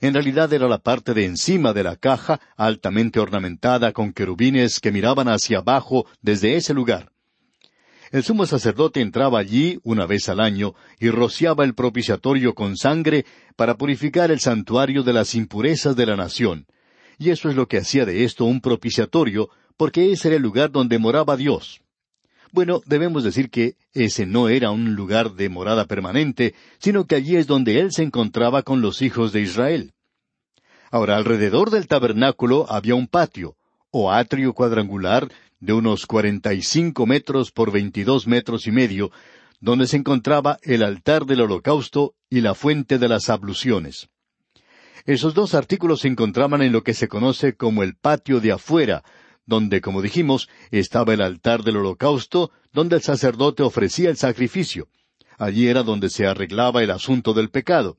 En 0.00 0.14
realidad 0.14 0.50
era 0.52 0.68
la 0.68 0.78
parte 0.78 1.12
de 1.12 1.26
encima 1.26 1.74
de 1.74 1.82
la 1.82 1.96
caja, 1.96 2.40
altamente 2.56 3.20
ornamentada 3.20 3.92
con 3.92 4.14
querubines 4.14 4.80
que 4.80 4.90
miraban 4.90 5.28
hacia 5.28 5.58
abajo 5.58 6.06
desde 6.22 6.56
ese 6.56 6.72
lugar. 6.72 7.12
El 8.12 8.22
sumo 8.22 8.46
sacerdote 8.46 9.00
entraba 9.00 9.38
allí 9.38 9.78
una 9.82 10.06
vez 10.06 10.28
al 10.28 10.40
año 10.40 10.74
y 11.00 11.10
rociaba 11.10 11.64
el 11.64 11.74
propiciatorio 11.74 12.54
con 12.54 12.76
sangre 12.76 13.24
para 13.56 13.76
purificar 13.76 14.30
el 14.30 14.40
santuario 14.40 15.02
de 15.02 15.12
las 15.12 15.34
impurezas 15.34 15.96
de 15.96 16.06
la 16.06 16.16
nación. 16.16 16.66
Y 17.18 17.30
eso 17.30 17.48
es 17.48 17.56
lo 17.56 17.66
que 17.66 17.78
hacía 17.78 18.04
de 18.04 18.24
esto 18.24 18.44
un 18.44 18.60
propiciatorio, 18.60 19.48
porque 19.76 20.12
ese 20.12 20.28
era 20.28 20.36
el 20.36 20.42
lugar 20.42 20.70
donde 20.70 20.98
moraba 20.98 21.36
Dios. 21.36 21.80
Bueno, 22.52 22.80
debemos 22.86 23.24
decir 23.24 23.50
que 23.50 23.76
ese 23.92 24.24
no 24.24 24.48
era 24.48 24.70
un 24.70 24.94
lugar 24.94 25.32
de 25.32 25.48
morada 25.48 25.86
permanente, 25.86 26.54
sino 26.78 27.06
que 27.06 27.16
allí 27.16 27.36
es 27.36 27.46
donde 27.46 27.80
Él 27.80 27.92
se 27.92 28.02
encontraba 28.02 28.62
con 28.62 28.80
los 28.80 29.02
hijos 29.02 29.32
de 29.32 29.40
Israel. 29.40 29.92
Ahora, 30.90 31.16
alrededor 31.16 31.70
del 31.70 31.88
tabernáculo 31.88 32.66
había 32.70 32.94
un 32.94 33.08
patio, 33.08 33.56
o 33.90 34.12
atrio 34.12 34.52
cuadrangular, 34.52 35.28
de 35.60 35.72
unos 35.72 36.06
cuarenta 36.06 36.54
y 36.54 36.62
cinco 36.62 37.06
metros 37.06 37.50
por 37.50 37.72
veintidós 37.72 38.26
metros 38.26 38.66
y 38.66 38.72
medio, 38.72 39.10
donde 39.60 39.86
se 39.86 39.96
encontraba 39.96 40.58
el 40.62 40.82
altar 40.82 41.24
del 41.24 41.40
holocausto 41.40 42.14
y 42.28 42.40
la 42.40 42.54
fuente 42.54 42.98
de 42.98 43.08
las 43.08 43.30
abluciones. 43.30 44.08
Esos 45.06 45.34
dos 45.34 45.54
artículos 45.54 46.00
se 46.00 46.08
encontraban 46.08 46.62
en 46.62 46.72
lo 46.72 46.82
que 46.82 46.94
se 46.94 47.08
conoce 47.08 47.54
como 47.54 47.82
el 47.82 47.96
patio 47.96 48.40
de 48.40 48.52
afuera, 48.52 49.04
donde, 49.46 49.80
como 49.80 50.02
dijimos, 50.02 50.48
estaba 50.72 51.14
el 51.14 51.20
altar 51.20 51.62
del 51.62 51.76
holocausto, 51.76 52.50
donde 52.72 52.96
el 52.96 53.02
sacerdote 53.02 53.62
ofrecía 53.62 54.10
el 54.10 54.16
sacrificio. 54.16 54.88
Allí 55.38 55.68
era 55.68 55.82
donde 55.82 56.10
se 56.10 56.26
arreglaba 56.26 56.82
el 56.82 56.90
asunto 56.90 57.34
del 57.34 57.50
pecado. 57.50 57.98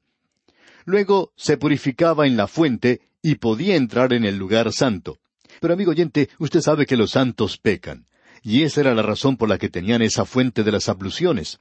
Luego 0.85 1.31
se 1.35 1.57
purificaba 1.57 2.27
en 2.27 2.35
la 2.35 2.47
fuente 2.47 3.01
y 3.21 3.35
podía 3.35 3.75
entrar 3.75 4.13
en 4.13 4.25
el 4.25 4.37
lugar 4.37 4.73
santo. 4.73 5.17
Pero 5.59 5.73
amigo 5.73 5.91
oyente, 5.91 6.29
usted 6.39 6.61
sabe 6.61 6.85
que 6.85 6.97
los 6.97 7.11
santos 7.11 7.57
pecan, 7.57 8.05
y 8.43 8.63
esa 8.63 8.81
era 8.81 8.93
la 8.93 9.01
razón 9.01 9.37
por 9.37 9.49
la 9.49 9.57
que 9.57 9.69
tenían 9.69 10.01
esa 10.01 10.25
fuente 10.25 10.63
de 10.63 10.71
las 10.71 10.89
abluciones. 10.89 11.59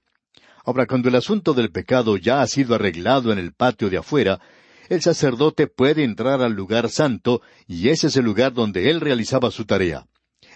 Ahora, 0.65 0.87
cuando 0.87 1.09
el 1.09 1.15
asunto 1.15 1.55
del 1.55 1.71
pecado 1.71 2.17
ya 2.17 2.43
ha 2.43 2.47
sido 2.47 2.75
arreglado 2.75 3.33
en 3.33 3.38
el 3.38 3.53
patio 3.53 3.88
de 3.88 3.99
afuera, 3.99 4.41
el 4.88 5.00
sacerdote 5.00 5.67
puede 5.67 6.05
entrar 6.05 6.43
al 6.43 6.53
lugar 6.53 6.91
santo, 6.91 7.41
y 7.67 7.88
ese 7.88 8.09
es 8.09 8.17
el 8.17 8.25
lugar 8.25 8.53
donde 8.53 8.91
él 8.91 9.00
realizaba 9.00 9.50
su 9.50 9.65
tarea. 9.65 10.07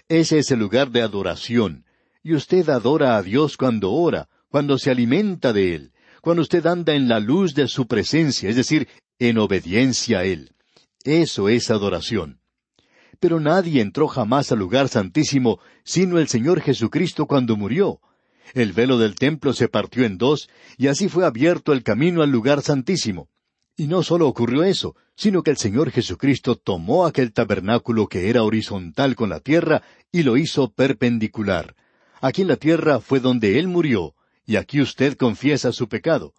Ese 0.07 0.39
es 0.39 0.51
el 0.51 0.59
lugar 0.59 0.91
de 0.91 1.01
adoración. 1.01 1.85
Y 2.23 2.33
usted 2.35 2.69
adora 2.69 3.17
a 3.17 3.23
Dios 3.23 3.57
cuando 3.57 3.91
ora, 3.91 4.29
cuando 4.49 4.77
se 4.77 4.91
alimenta 4.91 5.53
de 5.53 5.75
Él, 5.75 5.93
cuando 6.21 6.43
usted 6.43 6.65
anda 6.67 6.93
en 6.93 7.07
la 7.07 7.19
luz 7.19 7.55
de 7.55 7.67
su 7.67 7.87
presencia, 7.87 8.49
es 8.49 8.55
decir, 8.55 8.87
en 9.17 9.37
obediencia 9.37 10.19
a 10.19 10.25
Él. 10.25 10.51
Eso 11.03 11.49
es 11.49 11.71
adoración 11.71 12.40
pero 13.21 13.39
nadie 13.39 13.81
entró 13.81 14.07
jamás 14.07 14.51
al 14.51 14.57
lugar 14.57 14.89
santísimo 14.89 15.59
sino 15.83 16.17
el 16.17 16.27
Señor 16.27 16.59
Jesucristo 16.59 17.27
cuando 17.27 17.55
murió. 17.55 18.01
El 18.53 18.73
velo 18.73 18.97
del 18.97 19.13
templo 19.15 19.53
se 19.53 19.69
partió 19.69 20.03
en 20.05 20.17
dos, 20.17 20.49
y 20.77 20.87
así 20.87 21.07
fue 21.07 21.25
abierto 21.25 21.71
el 21.71 21.83
camino 21.83 22.23
al 22.23 22.31
lugar 22.31 22.63
santísimo. 22.63 23.29
Y 23.77 23.87
no 23.87 24.01
solo 24.01 24.27
ocurrió 24.27 24.63
eso, 24.63 24.95
sino 25.15 25.43
que 25.43 25.51
el 25.51 25.57
Señor 25.57 25.91
Jesucristo 25.91 26.55
tomó 26.55 27.05
aquel 27.05 27.31
tabernáculo 27.31 28.07
que 28.07 28.29
era 28.29 28.43
horizontal 28.43 29.15
con 29.15 29.29
la 29.29 29.39
tierra 29.39 29.83
y 30.11 30.23
lo 30.23 30.35
hizo 30.35 30.73
perpendicular. 30.73 31.75
Aquí 32.21 32.41
en 32.41 32.47
la 32.47 32.57
tierra 32.57 32.99
fue 32.99 33.19
donde 33.19 33.59
Él 33.59 33.67
murió, 33.67 34.15
y 34.47 34.55
aquí 34.55 34.81
usted 34.81 35.15
confiesa 35.15 35.71
su 35.71 35.87
pecado. 35.87 36.33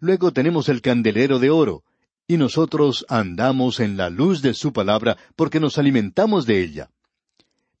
Luego 0.00 0.32
tenemos 0.32 0.68
el 0.68 0.82
candelero 0.82 1.38
de 1.38 1.50
oro, 1.50 1.84
y 2.30 2.36
nosotros 2.36 3.04
andamos 3.08 3.80
en 3.80 3.96
la 3.96 4.08
luz 4.08 4.40
de 4.40 4.54
su 4.54 4.72
palabra 4.72 5.16
porque 5.34 5.58
nos 5.58 5.78
alimentamos 5.78 6.46
de 6.46 6.62
ella. 6.62 6.90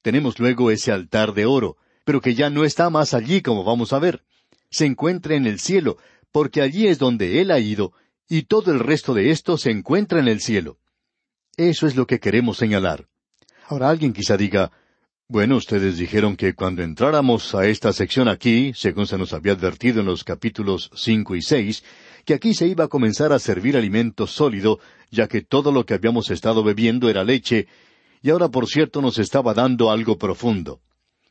Tenemos 0.02 0.40
luego 0.40 0.72
ese 0.72 0.90
altar 0.90 1.34
de 1.34 1.46
oro, 1.46 1.76
pero 2.04 2.20
que 2.20 2.34
ya 2.34 2.50
no 2.50 2.64
está 2.64 2.90
más 2.90 3.14
allí 3.14 3.42
como 3.42 3.62
vamos 3.62 3.92
a 3.92 4.00
ver. 4.00 4.24
Se 4.68 4.86
encuentra 4.86 5.36
en 5.36 5.46
el 5.46 5.60
cielo, 5.60 5.98
porque 6.32 6.62
allí 6.62 6.88
es 6.88 6.98
donde 6.98 7.40
Él 7.40 7.52
ha 7.52 7.60
ido, 7.60 7.92
y 8.28 8.42
todo 8.42 8.72
el 8.72 8.80
resto 8.80 9.14
de 9.14 9.30
esto 9.30 9.56
se 9.56 9.70
encuentra 9.70 10.18
en 10.18 10.26
el 10.26 10.40
cielo. 10.40 10.78
Eso 11.56 11.86
es 11.86 11.94
lo 11.94 12.08
que 12.08 12.18
queremos 12.18 12.56
señalar. 12.56 13.06
Ahora 13.68 13.88
alguien 13.88 14.12
quizá 14.12 14.36
diga, 14.36 14.72
bueno, 15.28 15.58
ustedes 15.58 15.96
dijeron 15.96 16.34
que 16.34 16.54
cuando 16.54 16.82
entráramos 16.82 17.54
a 17.54 17.66
esta 17.66 17.92
sección 17.92 18.26
aquí, 18.26 18.72
según 18.74 19.06
se 19.06 19.16
nos 19.16 19.32
había 19.32 19.52
advertido 19.52 20.00
en 20.00 20.06
los 20.06 20.24
capítulos 20.24 20.90
cinco 20.96 21.36
y 21.36 21.42
seis, 21.42 21.84
que 22.24 22.34
aquí 22.34 22.54
se 22.54 22.66
iba 22.66 22.84
a 22.84 22.88
comenzar 22.88 23.32
a 23.32 23.38
servir 23.38 23.76
alimento 23.76 24.26
sólido, 24.26 24.78
ya 25.10 25.28
que 25.28 25.42
todo 25.42 25.72
lo 25.72 25.86
que 25.86 25.94
habíamos 25.94 26.30
estado 26.30 26.62
bebiendo 26.62 27.08
era 27.08 27.24
leche, 27.24 27.66
y 28.22 28.30
ahora 28.30 28.48
por 28.48 28.66
cierto 28.66 29.00
nos 29.00 29.18
estaba 29.18 29.54
dando 29.54 29.90
algo 29.90 30.18
profundo. 30.18 30.80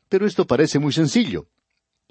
Pero 0.08 0.26
esto 0.26 0.46
parece 0.46 0.78
muy 0.78 0.92
sencillo. 0.92 1.46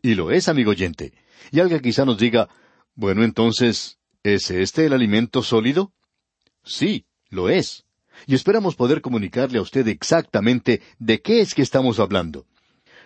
Y 0.02 0.16
lo 0.16 0.32
es, 0.32 0.48
amigo 0.48 0.72
oyente. 0.72 1.14
Y 1.52 1.60
alguien 1.60 1.82
quizá 1.82 2.06
nos 2.06 2.18
diga, 2.18 2.48
bueno, 2.96 3.24
entonces, 3.24 3.98
¿es 4.24 4.50
este 4.52 4.86
el 4.86 4.94
alimento 4.94 5.44
sólido? 5.44 5.92
Sí, 6.64 7.06
lo 7.30 7.50
es 7.50 7.86
y 8.28 8.36
esperamos 8.36 8.76
poder 8.76 9.02
comunicarle 9.02 9.60
a 9.60 9.62
usted 9.62 9.88
exactamente 9.88 10.82
de 10.98 11.22
qué 11.22 11.42
es 11.42 11.54
que 11.54 11.62
estamos 11.62 12.00
hablando. 12.00 12.46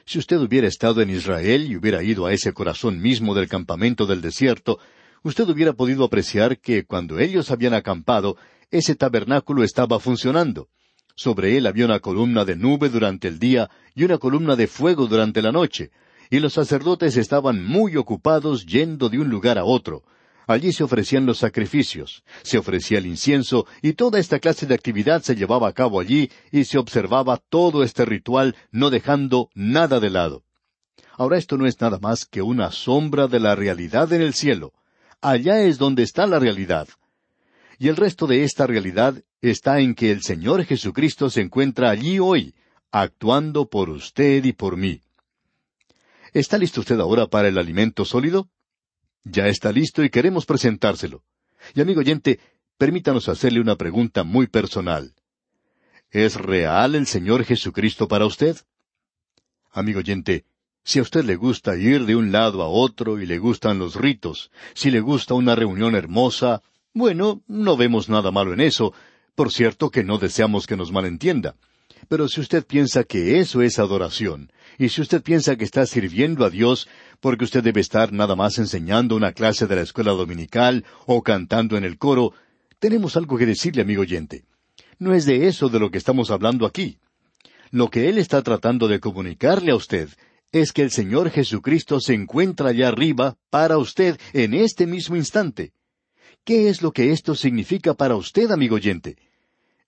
Si 0.06 0.20
usted 0.20 0.38
hubiera 0.38 0.68
estado 0.68 1.02
en 1.02 1.10
Israel 1.10 1.72
y 1.72 1.78
hubiera 1.78 2.04
ido 2.04 2.26
a 2.26 2.34
ese 2.34 2.54
corazón 2.54 3.02
mismo 3.02 3.34
del 3.34 3.48
campamento 3.48 4.06
del 4.06 4.22
desierto, 4.22 4.80
usted 5.24 5.50
hubiera 5.50 5.74
podido 5.74 6.04
apreciar 6.06 6.60
que 6.60 6.86
cuando 6.86 7.20
ellos 7.20 7.52
habían 7.52 7.74
acampado, 7.74 8.38
ese 8.72 8.96
tabernáculo 8.96 9.64
estaba 9.64 10.00
funcionando. 10.00 10.70
Sobre 11.16 11.58
él 11.58 11.68
había 11.68 11.86
una 11.86 12.00
columna 12.00 12.46
de 12.46 12.56
nube 12.56 12.90
durante 12.90 13.28
el 13.28 13.40
día 13.40 13.70
y 13.96 14.04
una 14.04 14.18
columna 14.18 14.56
de 14.56 14.68
fuego 14.68 15.08
durante 15.08 15.42
la 15.42 15.52
noche, 15.52 15.92
y 16.30 16.40
los 16.40 16.54
sacerdotes 16.54 17.18
estaban 17.18 17.64
muy 17.64 17.96
ocupados 17.98 18.66
yendo 18.66 19.10
de 19.10 19.20
un 19.20 19.30
lugar 19.30 19.58
a 19.58 19.66
otro, 19.66 20.04
Allí 20.48 20.74
se 20.74 20.84
ofrecían 20.84 21.26
los 21.26 21.38
sacrificios, 21.38 22.24
se 22.42 22.58
ofrecía 22.58 22.98
el 22.98 23.06
incienso, 23.06 23.66
y 23.82 23.94
toda 23.94 24.20
esta 24.20 24.40
clase 24.40 24.66
de 24.66 24.76
actividad 24.76 25.22
se 25.22 25.36
llevaba 25.36 25.70
a 25.70 25.74
cabo 25.74 26.00
allí, 26.00 26.30
y 26.52 26.66
se 26.66 26.78
observaba 26.78 27.38
todo 27.38 27.84
este 27.84 28.06
ritual, 28.06 28.56
no 28.72 28.90
dejando 28.90 29.50
nada 29.54 30.00
de 30.00 30.10
lado. 30.10 30.44
Ahora 31.14 31.38
esto 31.38 31.58
no 31.58 31.66
es 31.66 31.80
nada 31.80 32.00
más 32.00 32.26
que 32.26 32.42
una 32.42 32.72
sombra 32.72 33.28
de 33.28 33.40
la 33.40 33.56
realidad 33.56 34.12
en 34.12 34.22
el 34.22 34.34
cielo. 34.34 34.74
Allá 35.24 35.62
es 35.62 35.78
donde 35.78 36.04
está 36.04 36.28
la 36.28 36.38
realidad. 36.38 36.90
Y 37.80 37.88
el 37.88 37.96
resto 37.96 38.28
de 38.28 38.44
esta 38.44 38.68
realidad 38.68 39.24
está 39.40 39.80
en 39.80 39.96
que 39.96 40.12
el 40.12 40.22
Señor 40.22 40.66
Jesucristo 40.66 41.30
se 41.30 41.40
encuentra 41.40 41.90
allí 41.90 42.20
hoy, 42.20 42.54
actuando 42.92 43.70
por 43.70 43.90
usted 43.90 44.44
y 44.44 44.52
por 44.52 44.76
mí. 44.76 45.00
¿Está 46.34 46.58
listo 46.58 46.82
usted 46.82 47.00
ahora 47.00 47.28
para 47.28 47.48
el 47.48 47.58
alimento 47.58 48.04
sólido? 48.04 48.50
Ya 49.24 49.48
está 49.48 49.72
listo 49.72 50.04
y 50.04 50.10
queremos 50.10 50.46
presentárselo. 50.46 51.24
Y 51.74 51.80
amigo 51.80 52.02
oyente, 52.02 52.42
permítanos 52.78 53.30
hacerle 53.30 53.62
una 53.62 53.78
pregunta 53.78 54.26
muy 54.26 54.48
personal. 54.48 55.14
¿Es 56.12 56.36
real 56.36 56.96
el 56.96 57.08
Señor 57.08 57.46
Jesucristo 57.46 58.10
para 58.10 58.26
usted? 58.26 58.58
Amigo 59.72 60.00
oyente, 60.00 60.44
si 60.84 61.00
a 61.00 61.02
usted 61.02 61.24
le 61.24 61.36
gusta 61.36 61.78
ir 61.78 62.06
de 62.06 62.16
un 62.16 62.32
lado 62.32 62.62
a 62.62 62.68
otro 62.68 63.22
y 63.22 63.26
le 63.26 63.38
gustan 63.40 63.80
los 63.80 63.96
ritos, 63.96 64.52
si 64.74 64.92
le 64.92 65.00
gusta 65.00 65.34
una 65.34 65.56
reunión 65.56 65.96
hermosa, 65.96 66.62
bueno, 66.94 67.42
no 67.48 67.78
vemos 67.78 68.10
nada 68.10 68.32
malo 68.32 68.54
en 68.54 68.60
eso, 68.60 68.94
por 69.36 69.52
cierto 69.52 69.90
que 69.90 70.04
no 70.04 70.18
deseamos 70.18 70.68
que 70.68 70.78
nos 70.78 70.92
malentienda. 70.92 71.56
Pero 72.10 72.28
si 72.28 72.42
usted 72.42 72.66
piensa 72.66 73.06
que 73.06 73.40
eso 73.40 73.62
es 73.62 73.80
adoración, 73.80 74.52
y 74.78 74.90
si 74.90 75.02
usted 75.02 75.24
piensa 75.24 75.56
que 75.56 75.64
está 75.64 75.86
sirviendo 75.86 76.46
a 76.46 76.50
Dios 76.50 76.88
porque 77.22 77.46
usted 77.46 77.64
debe 77.64 77.80
estar 77.80 78.12
nada 78.12 78.36
más 78.36 78.58
enseñando 78.58 79.16
una 79.16 79.32
clase 79.32 79.68
de 79.68 79.78
la 79.78 79.82
escuela 79.82 80.12
dominical 80.12 80.84
o 81.06 81.24
cantando 81.24 81.78
en 81.78 81.86
el 81.86 81.98
coro, 81.98 82.34
tenemos 82.80 83.16
algo 83.16 83.38
que 83.38 83.46
decirle, 83.46 83.82
amigo 83.82 84.02
oyente. 84.02 84.44
No 85.00 85.14
es 85.14 85.26
de 85.26 85.48
eso 85.48 85.70
de 85.70 85.80
lo 85.80 85.90
que 85.90 85.98
estamos 85.98 86.32
hablando 86.32 86.66
aquí. 86.66 86.98
Lo 87.72 87.90
que 87.90 88.10
Él 88.10 88.18
está 88.18 88.42
tratando 88.42 88.88
de 88.88 89.00
comunicarle 89.00 89.72
a 89.72 89.76
usted 89.76 90.10
es 90.54 90.72
que 90.72 90.84
el 90.84 90.92
Señor 90.92 91.32
Jesucristo 91.32 92.00
se 92.00 92.14
encuentra 92.14 92.70
allá 92.70 92.88
arriba 92.88 93.36
para 93.50 93.80
usted 93.80 94.20
en 94.34 94.54
este 94.54 94.86
mismo 94.86 95.16
instante. 95.16 95.74
¿Qué 96.46 96.70
es 96.70 96.84
lo 96.84 96.92
que 96.92 97.12
esto 97.12 97.34
significa 97.34 97.96
para 97.96 98.16
usted, 98.16 98.52
amigo 98.52 98.76
oyente? 98.76 99.18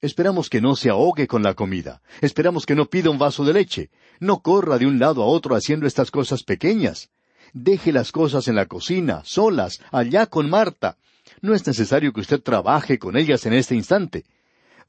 Esperamos 0.01 0.49
que 0.49 0.61
no 0.61 0.75
se 0.75 0.89
ahogue 0.89 1.27
con 1.27 1.43
la 1.43 1.53
comida. 1.53 2.01
Esperamos 2.19 2.65
que 2.65 2.73
no 2.73 2.87
pida 2.87 3.11
un 3.11 3.19
vaso 3.19 3.45
de 3.45 3.53
leche. 3.53 3.89
No 4.19 4.41
corra 4.41 4.79
de 4.79 4.87
un 4.87 4.97
lado 4.97 5.21
a 5.21 5.27
otro 5.27 5.55
haciendo 5.55 5.85
estas 5.85 6.09
cosas 6.09 6.43
pequeñas. 6.43 7.09
Deje 7.53 7.93
las 7.93 8.11
cosas 8.11 8.47
en 8.47 8.55
la 8.55 8.65
cocina, 8.65 9.21
solas, 9.23 9.81
allá 9.91 10.25
con 10.25 10.49
Marta. 10.49 10.97
No 11.41 11.53
es 11.53 11.65
necesario 11.67 12.11
que 12.11 12.21
usted 12.21 12.41
trabaje 12.41 12.97
con 12.97 13.17
ellas 13.17 13.45
en 13.45 13.53
este 13.53 13.75
instante. 13.75 14.25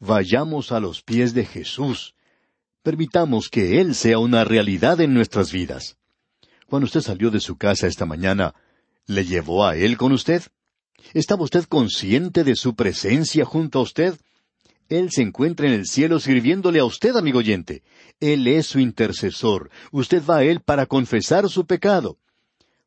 Vayamos 0.01 0.73
a 0.73 0.81
los 0.81 1.03
pies 1.03 1.35
de 1.35 1.45
Jesús. 1.45 2.15
Permitamos 2.87 3.49
que 3.49 3.81
Él 3.81 3.97
sea 3.97 4.21
una 4.21 4.45
realidad 4.45 5.01
en 5.01 5.13
nuestras 5.13 5.51
vidas. 5.51 5.97
Cuando 6.69 6.85
usted 6.85 7.01
salió 7.01 7.33
de 7.33 7.41
su 7.41 7.57
casa 7.57 7.89
esta 7.89 8.07
mañana, 8.07 8.55
¿le 9.07 9.25
llevó 9.25 9.67
a 9.67 9.75
Él 9.77 9.97
con 9.97 10.13
usted? 10.13 10.45
¿Estaba 11.13 11.43
usted 11.43 11.65
consciente 11.65 12.45
de 12.45 12.55
su 12.55 12.77
presencia 12.77 13.45
junto 13.45 13.81
a 13.81 13.83
usted? 13.83 14.17
Él 14.89 15.11
se 15.11 15.23
encuentra 15.23 15.67
en 15.67 15.73
el 15.73 15.87
cielo 15.87 16.21
sirviéndole 16.21 16.79
a 16.79 16.85
usted, 16.85 17.17
amigo 17.17 17.41
oyente. 17.41 17.83
Él 18.21 18.47
es 18.47 18.69
su 18.69 18.79
intercesor. 18.79 19.69
Usted 19.91 20.23
va 20.25 20.37
a 20.37 20.45
Él 20.45 20.61
para 20.61 20.87
confesar 20.87 21.49
su 21.49 21.67
pecado. 21.67 22.19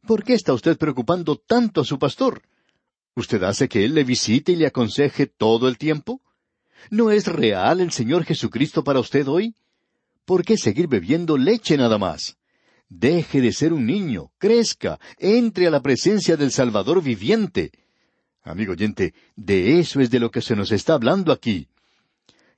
¿Por 0.08 0.24
qué 0.24 0.34
está 0.34 0.54
usted 0.54 0.78
preocupando 0.78 1.36
tanto 1.36 1.82
a 1.82 1.84
su 1.84 2.00
pastor? 2.00 2.44
¿Usted 3.16 3.44
hace 3.44 3.68
que 3.68 3.84
Él 3.84 3.96
le 3.96 4.06
visite 4.06 4.54
y 4.54 4.56
le 4.56 4.68
aconseje 4.68 5.26
todo 5.28 5.68
el 5.68 5.78
tiempo? 5.78 6.22
¿No 6.90 7.12
es 7.12 7.28
real 7.28 7.82
el 7.82 7.92
Señor 7.92 8.24
Jesucristo 8.24 8.86
para 8.86 9.02
usted 9.02 9.28
hoy? 9.28 9.54
¿Por 10.30 10.46
qué 10.46 10.58
seguir 10.58 10.88
bebiendo 10.88 11.40
leche 11.40 11.76
nada 11.76 11.98
más? 11.98 12.38
Deje 12.88 13.42
de 13.42 13.52
ser 13.52 13.74
un 13.74 13.88
niño, 13.88 14.30
crezca, 14.38 15.00
entre 15.18 15.66
a 15.66 15.72
la 15.72 15.82
presencia 15.82 16.38
del 16.38 16.52
Salvador 16.52 17.02
viviente. 17.02 17.72
Amigo 18.44 18.74
oyente, 18.74 19.16
de 19.36 19.80
eso 19.80 20.00
es 20.02 20.12
de 20.12 20.20
lo 20.20 20.30
que 20.30 20.44
se 20.44 20.56
nos 20.56 20.72
está 20.72 20.94
hablando 20.94 21.32
aquí. 21.32 21.68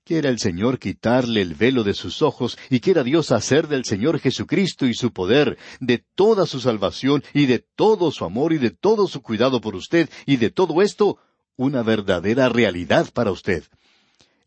Quiera 0.03 0.27
el 0.27 0.37
Señor 0.37 0.79
quitarle 0.79 1.41
el 1.41 1.55
velo 1.55 1.85
de 1.85 1.93
sus 1.93 2.21
ojos 2.21 2.57
y 2.69 2.81
quiera 2.81 3.05
Dios 3.05 3.31
hacer 3.31 3.69
del 3.69 3.85
Señor 3.85 4.19
Jesucristo 4.19 4.85
y 4.85 4.93
su 4.93 5.13
poder, 5.13 5.57
de 5.79 6.03
toda 6.13 6.47
su 6.47 6.59
salvación 6.59 7.23
y 7.33 7.45
de 7.45 7.59
todo 7.59 8.11
su 8.11 8.25
amor 8.25 8.51
y 8.51 8.57
de 8.57 8.71
todo 8.71 9.07
su 9.07 9.21
cuidado 9.21 9.61
por 9.61 9.77
usted 9.77 10.09
y 10.25 10.35
de 10.35 10.49
todo 10.49 10.81
esto, 10.81 11.19
una 11.55 11.83
verdadera 11.83 12.49
realidad 12.49 13.09
para 13.13 13.31
usted. 13.31 13.63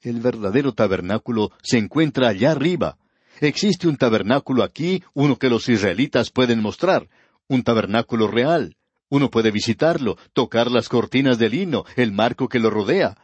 El 0.03 0.21
verdadero 0.21 0.75
tabernáculo 0.75 1.53
se 1.63 1.79
encuentra 1.79 2.29
allá 2.29 2.51
arriba. 2.51 2.99
Existe 3.41 3.89
un 3.89 3.97
tabernáculo 3.97 4.63
aquí, 4.63 5.03
uno 5.13 5.37
que 5.37 5.49
los 5.49 5.69
israelitas 5.69 6.31
pueden 6.31 6.61
mostrar, 6.61 7.09
un 7.49 7.63
tabernáculo 7.63 8.29
real. 8.29 8.77
Uno 9.09 9.31
puede 9.31 9.51
visitarlo, 9.51 10.17
tocar 10.33 10.71
las 10.71 10.89
cortinas 10.89 11.39
de 11.39 11.49
lino, 11.49 11.85
el 11.97 12.13
marco 12.13 12.49
que 12.49 12.59
lo 12.59 12.71
rodea 12.71 13.17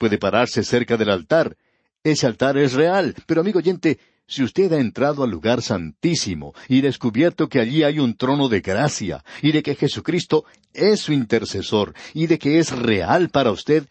puede 0.00 0.16
pararse 0.16 0.64
cerca 0.64 0.96
del 0.96 1.10
altar. 1.10 1.58
Ese 2.02 2.26
altar 2.26 2.56
es 2.56 2.72
real, 2.72 3.14
pero 3.26 3.42
amigo 3.42 3.58
oyente, 3.58 3.98
si 4.26 4.42
usted 4.42 4.72
ha 4.72 4.80
entrado 4.80 5.22
al 5.22 5.30
lugar 5.30 5.60
santísimo 5.60 6.54
y 6.68 6.80
descubierto 6.80 7.50
que 7.50 7.60
allí 7.60 7.82
hay 7.82 7.98
un 7.98 8.16
trono 8.16 8.48
de 8.48 8.62
gracia, 8.62 9.22
y 9.42 9.52
de 9.52 9.62
que 9.62 9.74
Jesucristo 9.74 10.46
es 10.72 11.00
su 11.00 11.12
intercesor, 11.12 11.92
y 12.14 12.28
de 12.28 12.38
que 12.38 12.58
es 12.58 12.70
real 12.70 13.28
para 13.28 13.50
usted, 13.50 13.86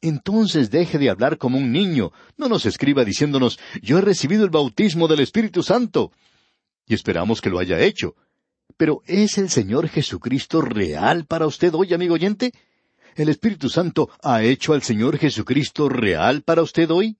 entonces 0.00 0.70
deje 0.70 0.98
de 0.98 1.10
hablar 1.10 1.38
como 1.38 1.58
un 1.58 1.72
niño, 1.72 2.12
no 2.36 2.48
nos 2.48 2.66
escriba 2.66 3.04
diciéndonos 3.04 3.58
yo 3.82 3.98
he 3.98 4.00
recibido 4.00 4.44
el 4.44 4.50
bautismo 4.50 5.08
del 5.08 5.20
Espíritu 5.20 5.62
Santo. 5.62 6.12
Y 6.86 6.94
esperamos 6.94 7.40
que 7.40 7.50
lo 7.50 7.58
haya 7.58 7.80
hecho. 7.80 8.14
Pero 8.76 9.02
¿es 9.06 9.38
el 9.38 9.50
Señor 9.50 9.88
Jesucristo 9.88 10.60
real 10.60 11.26
para 11.26 11.46
usted 11.46 11.74
hoy, 11.74 11.94
amigo 11.94 12.14
oyente? 12.14 12.52
¿El 13.16 13.28
Espíritu 13.28 13.68
Santo 13.68 14.10
ha 14.22 14.42
hecho 14.42 14.74
al 14.74 14.82
Señor 14.82 15.18
Jesucristo 15.18 15.88
real 15.88 16.42
para 16.42 16.62
usted 16.62 16.88
hoy? 16.90 17.16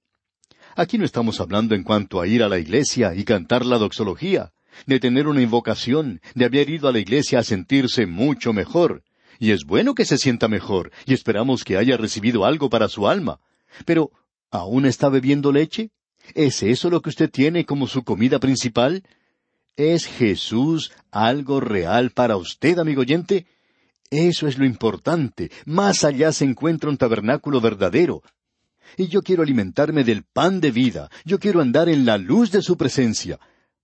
Aquí 0.76 0.96
no 0.96 1.04
estamos 1.04 1.40
hablando 1.40 1.74
en 1.74 1.82
cuanto 1.82 2.20
a 2.20 2.28
ir 2.28 2.42
a 2.44 2.48
la 2.48 2.58
iglesia 2.58 3.14
y 3.14 3.24
cantar 3.24 3.66
la 3.66 3.78
doxología, 3.78 4.52
de 4.86 5.00
tener 5.00 5.26
una 5.26 5.42
invocación, 5.42 6.20
de 6.36 6.44
haber 6.44 6.70
ido 6.70 6.88
a 6.88 6.92
la 6.92 7.00
iglesia 7.00 7.40
a 7.40 7.42
sentirse 7.42 8.06
mucho 8.06 8.52
mejor. 8.52 9.02
Y 9.38 9.52
es 9.52 9.64
bueno 9.64 9.94
que 9.94 10.04
se 10.04 10.18
sienta 10.18 10.48
mejor, 10.48 10.90
y 11.06 11.14
esperamos 11.14 11.64
que 11.64 11.76
haya 11.76 11.96
recibido 11.96 12.44
algo 12.44 12.70
para 12.70 12.88
su 12.88 13.08
alma. 13.08 13.40
Pero, 13.84 14.10
¿aún 14.50 14.86
está 14.86 15.08
bebiendo 15.08 15.52
leche? 15.52 15.90
¿Es 16.34 16.62
eso 16.62 16.90
lo 16.90 17.00
que 17.00 17.10
usted 17.10 17.30
tiene 17.30 17.64
como 17.64 17.86
su 17.86 18.02
comida 18.02 18.38
principal? 18.38 19.02
¿Es 19.76 20.06
Jesús 20.06 20.92
algo 21.10 21.60
real 21.60 22.10
para 22.10 22.36
usted, 22.36 22.78
amigo 22.78 23.02
oyente? 23.02 23.46
Eso 24.10 24.48
es 24.48 24.58
lo 24.58 24.64
importante. 24.64 25.50
Más 25.66 26.04
allá 26.04 26.32
se 26.32 26.44
encuentra 26.44 26.90
un 26.90 26.96
tabernáculo 26.96 27.60
verdadero. 27.60 28.22
Y 28.96 29.08
yo 29.08 29.22
quiero 29.22 29.42
alimentarme 29.42 30.02
del 30.02 30.24
pan 30.24 30.60
de 30.60 30.70
vida. 30.70 31.10
Yo 31.24 31.38
quiero 31.38 31.60
andar 31.60 31.88
en 31.88 32.06
la 32.06 32.18
luz 32.18 32.50
de 32.50 32.62
su 32.62 32.76
presencia, 32.76 33.38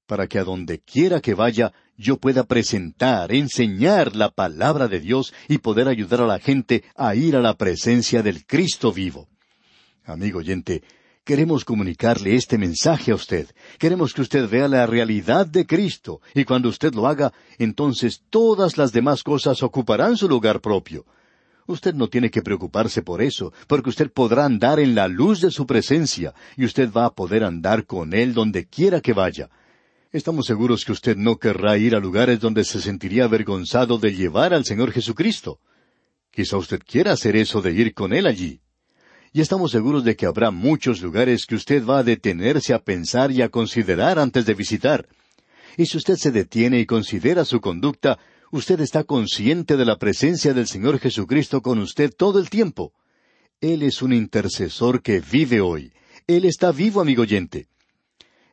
para 0.07 0.27
que 0.27 0.38
a 0.38 0.45
donde 0.45 0.81
quiera 0.81 1.21
que 1.21 1.35
vaya 1.35 1.73
yo 1.96 2.16
pueda 2.16 2.44
presentar, 2.44 3.33
enseñar 3.33 4.16
la 4.16 4.30
palabra 4.30 4.88
de 4.88 5.00
Dios 5.00 5.33
y 5.48 5.59
poder 5.59 5.88
ayudar 5.88 6.22
a 6.22 6.26
la 6.26 6.38
gente 6.38 6.85
a 6.96 7.14
ir 7.14 7.37
a 7.37 7.40
la 7.40 7.54
presencia 7.54 8.22
del 8.22 8.44
Cristo 8.46 8.92
vivo. 8.92 9.28
Amigo 10.04 10.38
oyente, 10.40 10.83
Queremos 11.24 11.64
comunicarle 11.64 12.37
este 12.37 12.59
mensaje 12.59 13.11
a 13.11 13.14
usted. 13.14 13.48
Queremos 13.78 14.12
que 14.12 14.20
usted 14.20 14.46
vea 14.46 14.68
la 14.68 14.85
realidad 14.85 15.46
de 15.46 15.64
Cristo, 15.64 16.20
y 16.35 16.44
cuando 16.44 16.68
usted 16.68 16.92
lo 16.92 17.07
haga, 17.07 17.33
entonces 17.57 18.22
todas 18.28 18.76
las 18.76 18.92
demás 18.92 19.22
cosas 19.22 19.62
ocuparán 19.62 20.18
su 20.18 20.28
lugar 20.28 20.61
propio. 20.61 21.07
Usted 21.66 21.94
no 21.94 22.09
tiene 22.09 22.30
que 22.30 22.42
preocuparse 22.42 23.00
por 23.00 23.22
eso, 23.22 23.54
porque 23.66 23.88
usted 23.88 24.12
podrá 24.12 24.44
andar 24.44 24.78
en 24.80 24.94
la 24.94 25.09
luz 25.09 25.40
de 25.40 25.50
su 25.50 25.66
presencia, 25.66 26.35
y 26.59 26.66
usted 26.66 26.92
va 26.92 27.07
a 27.07 27.14
poder 27.14 27.42
andar 27.42 27.87
con 27.87 28.12
Él 28.12 28.35
donde 28.35 28.66
quiera 28.66 29.00
que 29.00 29.14
vaya. 29.14 29.48
Estamos 30.14 30.46
seguros 30.46 30.85
que 30.85 30.92
usted 30.92 31.16
no 31.16 31.38
querrá 31.38 31.77
ir 31.77 31.96
a 31.96 31.98
lugares 31.98 32.38
donde 32.38 32.62
se 32.62 32.81
sentiría 32.81 33.24
avergonzado 33.24 33.98
de 33.98 34.14
llevar 34.14 34.55
al 34.55 34.64
Señor 34.64 34.92
Jesucristo. 34.92 35.59
Quizá 36.31 36.57
usted 36.57 36.81
quiera 36.87 37.11
hacer 37.11 37.35
eso 37.35 37.61
de 37.61 37.72
ir 37.72 37.92
con 37.94 38.12
Él 38.12 38.29
allí 38.29 38.61
y 39.33 39.40
estamos 39.40 39.72
seguros 39.72 40.05
de 40.05 40.14
que 40.14 40.27
habrá 40.27 40.53
muchos 40.53 41.03
lugares 41.03 41.44
que 41.44 41.57
usted 41.57 41.85
va 41.85 41.98
a 41.98 42.05
detenerse 42.05 42.72
a 42.72 42.79
pensar 42.79 43.33
y 43.33 43.42
a 43.42 43.48
considerar 43.48 44.20
antes 44.20 44.46
de 44.46 44.55
visitar. 44.55 45.09
Y 45.77 45.87
si 45.87 45.96
usted 45.96 46.14
se 46.14 46.31
detiene 46.31 46.79
y 46.79 46.87
considera 46.87 47.44
su 47.44 47.61
conducta, 47.61 48.16
usted 48.53 48.81
está 48.81 49.03
consciente 49.03 49.77
de 49.77 49.85
la 49.85 49.98
presencia 49.98 50.55
del 50.55 50.68
Señor 50.68 51.00
Jesucristo 51.00 51.61
con 51.61 51.81
usted 51.81 52.14
todo 52.16 52.38
el 52.38 52.48
tiempo. 52.48 52.92
Él 53.61 53.83
es 53.83 54.00
un 54.00 54.12
intercesor 54.12 55.03
que 55.03 55.18
vive 55.18 55.61
hoy. 55.61 55.92
Él 56.29 56.44
está 56.44 56.70
vivo, 56.70 57.00
amigo 57.00 57.22
oyente. 57.22 57.66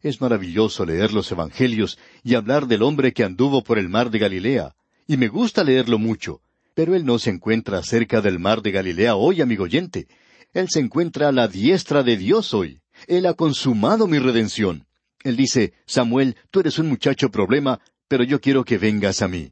Es 0.02 0.20
maravilloso 0.20 0.86
leer 0.86 1.14
los 1.14 1.32
Evangelios 1.32 2.00
y 2.24 2.36
hablar 2.36 2.68
del 2.68 2.82
hombre 2.82 3.14
que 3.14 3.24
anduvo 3.24 3.64
por 3.64 3.78
el 3.78 3.88
mar 3.88 4.10
de 4.10 4.20
Galilea, 4.20 4.76
y 5.08 5.18
me 5.18 5.28
gusta 5.28 5.64
leerlo 5.64 6.00
mucho, 6.00 6.42
pero 6.74 6.96
él 6.96 7.06
no 7.06 7.20
se 7.20 7.30
encuentra 7.30 7.84
cerca 7.84 8.22
del 8.22 8.40
mar 8.40 8.62
de 8.62 8.72
Galilea 8.72 9.16
hoy, 9.16 9.42
amigo 9.42 9.66
oyente. 9.66 10.08
Él 10.54 10.68
se 10.70 10.80
encuentra 10.80 11.30
a 11.30 11.32
la 11.32 11.48
diestra 11.48 12.02
de 12.04 12.18
Dios 12.18 12.54
hoy. 12.54 12.82
Él 13.08 13.26
ha 13.26 13.34
consumado 13.34 14.08
mi 14.08 14.20
redención. 14.20 14.86
Él 15.24 15.38
dice, 15.38 15.74
Samuel, 15.86 16.36
tú 16.50 16.62
eres 16.62 16.80
un 16.80 16.90
muchacho 16.90 17.30
problema, 17.30 17.80
pero 18.08 18.24
yo 18.24 18.42
quiero 18.42 18.66
que 18.66 18.78
vengas 18.78 19.22
a 19.22 19.28
mí. 19.28 19.52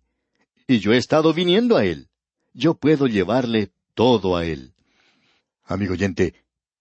Y 0.68 0.80
yo 0.80 0.94
he 0.94 0.98
estado 0.98 1.34
viniendo 1.34 1.78
a 1.78 1.86
Él. 1.86 2.08
Yo 2.54 2.74
puedo 2.74 3.08
llevarle 3.08 3.72
todo 3.94 4.36
a 4.36 4.46
Él. 4.46 4.74
Amigo 5.64 5.94
oyente, 5.94 6.34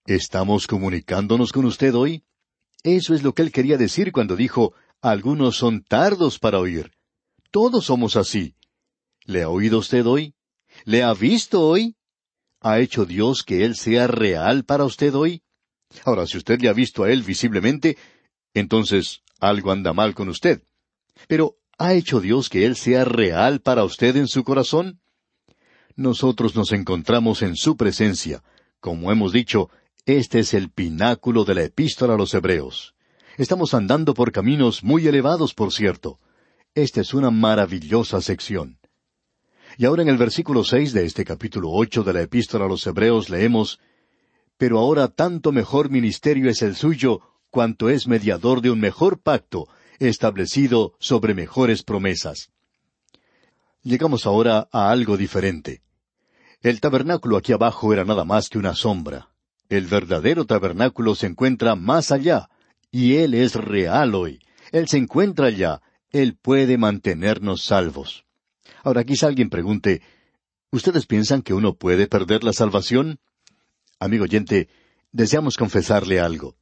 ¿estamos 0.07 0.67
comunicándonos 0.67 1.53
con 1.53 1.67
usted 1.67 1.95
hoy? 1.95 2.23
Eso 2.83 3.15
es 3.15 3.23
lo 3.23 3.35
que 3.35 3.43
Él 3.43 3.53
quería 3.53 3.77
decir 3.77 4.13
cuando 4.13 4.37
dijo, 4.37 4.75
algunos 5.01 5.57
son 5.57 5.83
tardos 5.83 6.39
para 6.39 6.59
oír. 6.59 6.93
Todos 7.51 7.87
somos 7.87 8.17
así. 8.17 8.55
¿Le 9.25 9.43
ha 9.43 9.49
oído 9.49 9.79
usted 9.79 10.07
hoy? 10.07 10.35
¿Le 10.85 11.03
ha 11.03 11.13
visto 11.15 11.61
hoy? 11.61 11.97
¿Ha 12.61 12.81
hecho 12.81 13.05
Dios 13.05 13.43
que 13.43 13.65
Él 13.65 13.77
sea 13.77 14.07
real 14.07 14.65
para 14.65 14.85
usted 14.85 15.15
hoy? 15.15 15.43
Ahora, 16.05 16.27
si 16.27 16.37
usted 16.37 16.61
le 16.61 16.69
ha 16.69 16.73
visto 16.73 17.05
a 17.05 17.11
Él 17.11 17.23
visiblemente, 17.23 17.97
entonces 18.55 19.23
algo 19.41 19.71
anda 19.71 19.93
mal 19.93 20.15
con 20.15 20.29
usted. 20.29 20.63
Pero, 21.27 21.57
¿ha 21.79 21.95
hecho 21.95 22.21
Dios 22.21 22.49
que 22.49 22.67
Él 22.67 22.77
sea 22.77 23.05
real 23.05 23.61
para 23.61 23.85
usted 23.85 24.17
en 24.17 24.29
su 24.29 24.45
corazón? 24.45 25.01
Nosotros 25.97 26.55
nos 26.55 26.73
encontramos 26.73 27.43
en 27.43 27.57
su 27.57 27.77
presencia. 27.77 28.43
Como 28.81 29.11
hemos 29.11 29.33
dicho, 29.33 29.71
este 30.17 30.39
es 30.39 30.55
el 30.55 30.71
pináculo 30.71 31.45
de 31.45 31.55
la 31.55 31.65
epístola 31.65 32.15
a 32.15 32.17
los 32.17 32.33
Hebreos. 32.33 32.95
Estamos 33.37 33.75
andando 33.75 34.15
por 34.15 34.33
caminos 34.33 34.83
muy 34.83 35.07
elevados, 35.07 35.53
por 35.53 35.71
cierto. 35.71 36.19
Esta 36.75 37.03
es 37.03 37.13
una 37.13 37.31
maravillosa 37.31 38.23
sección. 38.23 38.79
Y 39.77 39.85
ahora 39.85 40.01
en 40.01 40.09
el 40.09 40.17
versículo 40.17 40.65
seis 40.65 40.95
de 40.95 41.05
este 41.05 41.27
capítulo 41.27 41.71
ocho 41.71 42.05
de 42.05 42.15
la 42.15 42.23
Epístola 42.23 42.65
a 42.65 42.69
los 42.69 42.87
Hebreos 42.87 43.29
leemos 43.29 43.81
Pero 44.57 44.79
ahora 44.79 45.09
tanto 45.09 45.53
mejor 45.53 45.91
ministerio 45.91 46.49
es 46.49 46.63
el 46.63 46.75
suyo, 46.75 47.21
cuanto 47.51 47.91
es 47.91 48.07
mediador 48.09 48.63
de 48.63 48.71
un 48.71 48.81
mejor 48.81 49.21
pacto, 49.21 49.69
establecido 49.99 50.95
sobre 50.99 51.35
mejores 51.35 51.83
promesas. 51.83 52.49
Llegamos 53.83 54.25
ahora 54.25 54.69
a 54.73 54.91
algo 54.91 55.19
diferente. 55.19 55.83
El 56.63 56.81
tabernáculo 56.81 57.37
aquí 57.37 57.53
abajo 57.53 57.93
era 57.93 58.07
nada 58.07 58.25
más 58.25 58.49
que 58.49 58.57
una 58.57 58.75
sombra. 58.75 59.29
El 59.69 59.87
verdadero 59.87 60.47
tabernáculo 60.47 61.15
se 61.15 61.27
encuentra 61.27 61.75
más 61.75 62.11
allá, 62.11 62.49
y 62.91 63.17
Él 63.17 63.35
es 63.35 63.55
real 63.55 64.15
hoy. 64.15 64.41
Él 64.73 64.89
se 64.89 64.99
encuentra 64.99 65.47
allá. 65.47 65.83
Él 66.11 66.37
puede 66.41 66.79
mantenernos 66.79 67.65
salvos. 67.65 68.25
Ahora 68.83 69.05
quizá 69.05 69.27
alguien 69.27 69.51
pregunte, 69.51 70.01
¿ustedes 70.71 71.07
piensan 71.07 71.43
que 71.43 71.53
uno 71.53 71.75
puede 71.75 72.07
perder 72.07 72.45
la 72.45 72.53
salvación? 72.53 73.19
Amigo 73.99 74.25
oyente, 74.25 74.69
deseamos 75.13 75.57
confesarle 75.57 76.21
algo. 76.21 76.57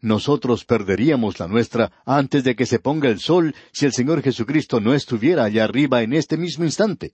Nosotros 0.00 0.64
perderíamos 0.64 1.38
la 1.38 1.46
nuestra 1.46 1.92
antes 2.04 2.44
de 2.44 2.56
que 2.56 2.66
se 2.66 2.80
ponga 2.80 3.08
el 3.08 3.20
sol 3.20 3.54
si 3.72 3.86
el 3.86 3.92
Señor 3.92 4.20
Jesucristo 4.20 4.80
no 4.80 4.92
estuviera 4.92 5.44
allá 5.44 5.64
arriba 5.64 6.02
en 6.02 6.12
este 6.12 6.36
mismo 6.36 6.64
instante. 6.64 7.12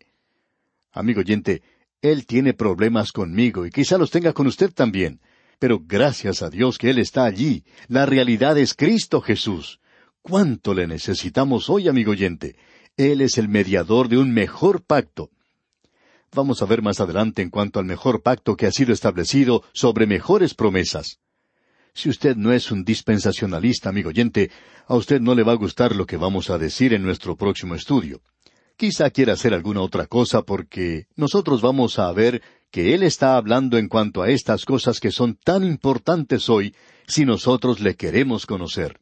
Amigo 0.90 1.20
oyente, 1.20 1.62
Él 2.00 2.26
tiene 2.26 2.54
problemas 2.54 3.12
conmigo 3.12 3.66
y 3.66 3.70
quizá 3.70 3.98
los 3.98 4.10
tenga 4.10 4.32
con 4.32 4.46
usted 4.46 4.72
también. 4.72 5.20
Pero 5.58 5.80
gracias 5.84 6.42
a 6.42 6.50
Dios 6.50 6.78
que 6.78 6.90
Él 6.90 6.98
está 6.98 7.24
allí. 7.24 7.64
La 7.88 8.06
realidad 8.06 8.56
es 8.58 8.74
Cristo 8.74 9.20
Jesús. 9.20 9.80
¿Cuánto 10.22 10.74
le 10.74 10.86
necesitamos 10.86 11.68
hoy, 11.70 11.88
amigo 11.88 12.12
oyente? 12.12 12.56
Él 12.96 13.20
es 13.20 13.38
el 13.38 13.48
mediador 13.48 14.08
de 14.08 14.18
un 14.18 14.32
mejor 14.32 14.82
pacto. 14.82 15.30
Vamos 16.32 16.60
a 16.62 16.66
ver 16.66 16.82
más 16.82 17.00
adelante 17.00 17.42
en 17.42 17.50
cuanto 17.50 17.80
al 17.80 17.86
mejor 17.86 18.22
pacto 18.22 18.56
que 18.56 18.66
ha 18.66 18.72
sido 18.72 18.92
establecido 18.92 19.62
sobre 19.72 20.06
mejores 20.06 20.54
promesas. 20.54 21.18
Si 21.94 22.08
usted 22.08 22.36
no 22.36 22.52
es 22.52 22.70
un 22.70 22.84
dispensacionalista, 22.84 23.88
amigo 23.88 24.10
oyente, 24.10 24.50
a 24.86 24.94
usted 24.94 25.20
no 25.20 25.34
le 25.34 25.42
va 25.42 25.52
a 25.52 25.56
gustar 25.56 25.96
lo 25.96 26.06
que 26.06 26.16
vamos 26.16 26.50
a 26.50 26.58
decir 26.58 26.92
en 26.92 27.02
nuestro 27.02 27.36
próximo 27.36 27.74
estudio. 27.74 28.20
Quizá 28.76 29.10
quiera 29.10 29.32
hacer 29.32 29.54
alguna 29.54 29.80
otra 29.80 30.06
cosa 30.06 30.42
porque 30.42 31.06
nosotros 31.16 31.60
vamos 31.60 31.98
a 31.98 32.12
ver 32.12 32.42
que 32.70 32.94
Él 32.94 33.02
está 33.02 33.36
hablando 33.36 33.78
en 33.78 33.88
cuanto 33.88 34.22
a 34.22 34.30
estas 34.30 34.64
cosas 34.64 35.00
que 35.00 35.10
son 35.10 35.36
tan 35.36 35.64
importantes 35.64 36.48
hoy 36.48 36.74
si 37.06 37.24
nosotros 37.24 37.80
le 37.80 37.96
queremos 37.96 38.46
conocer. 38.46 39.00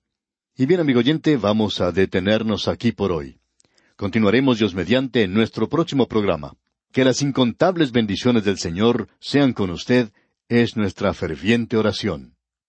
Y 0.56 0.66
bien, 0.66 0.80
amigo 0.80 1.00
oyente, 1.00 1.36
vamos 1.36 1.80
a 1.80 1.92
detenernos 1.92 2.68
aquí 2.68 2.92
por 2.92 3.12
hoy. 3.12 3.38
Continuaremos 3.96 4.58
Dios 4.58 4.74
mediante 4.74 5.26
nuestro 5.26 5.68
próximo 5.68 6.06
programa. 6.06 6.54
Que 6.92 7.04
las 7.04 7.20
incontables 7.20 7.92
bendiciones 7.92 8.44
del 8.44 8.58
Señor 8.58 9.08
sean 9.20 9.52
con 9.52 9.70
usted, 9.70 10.10
es 10.48 10.76
nuestra 10.76 11.12
ferviente 11.12 11.76
oración. 11.76 12.35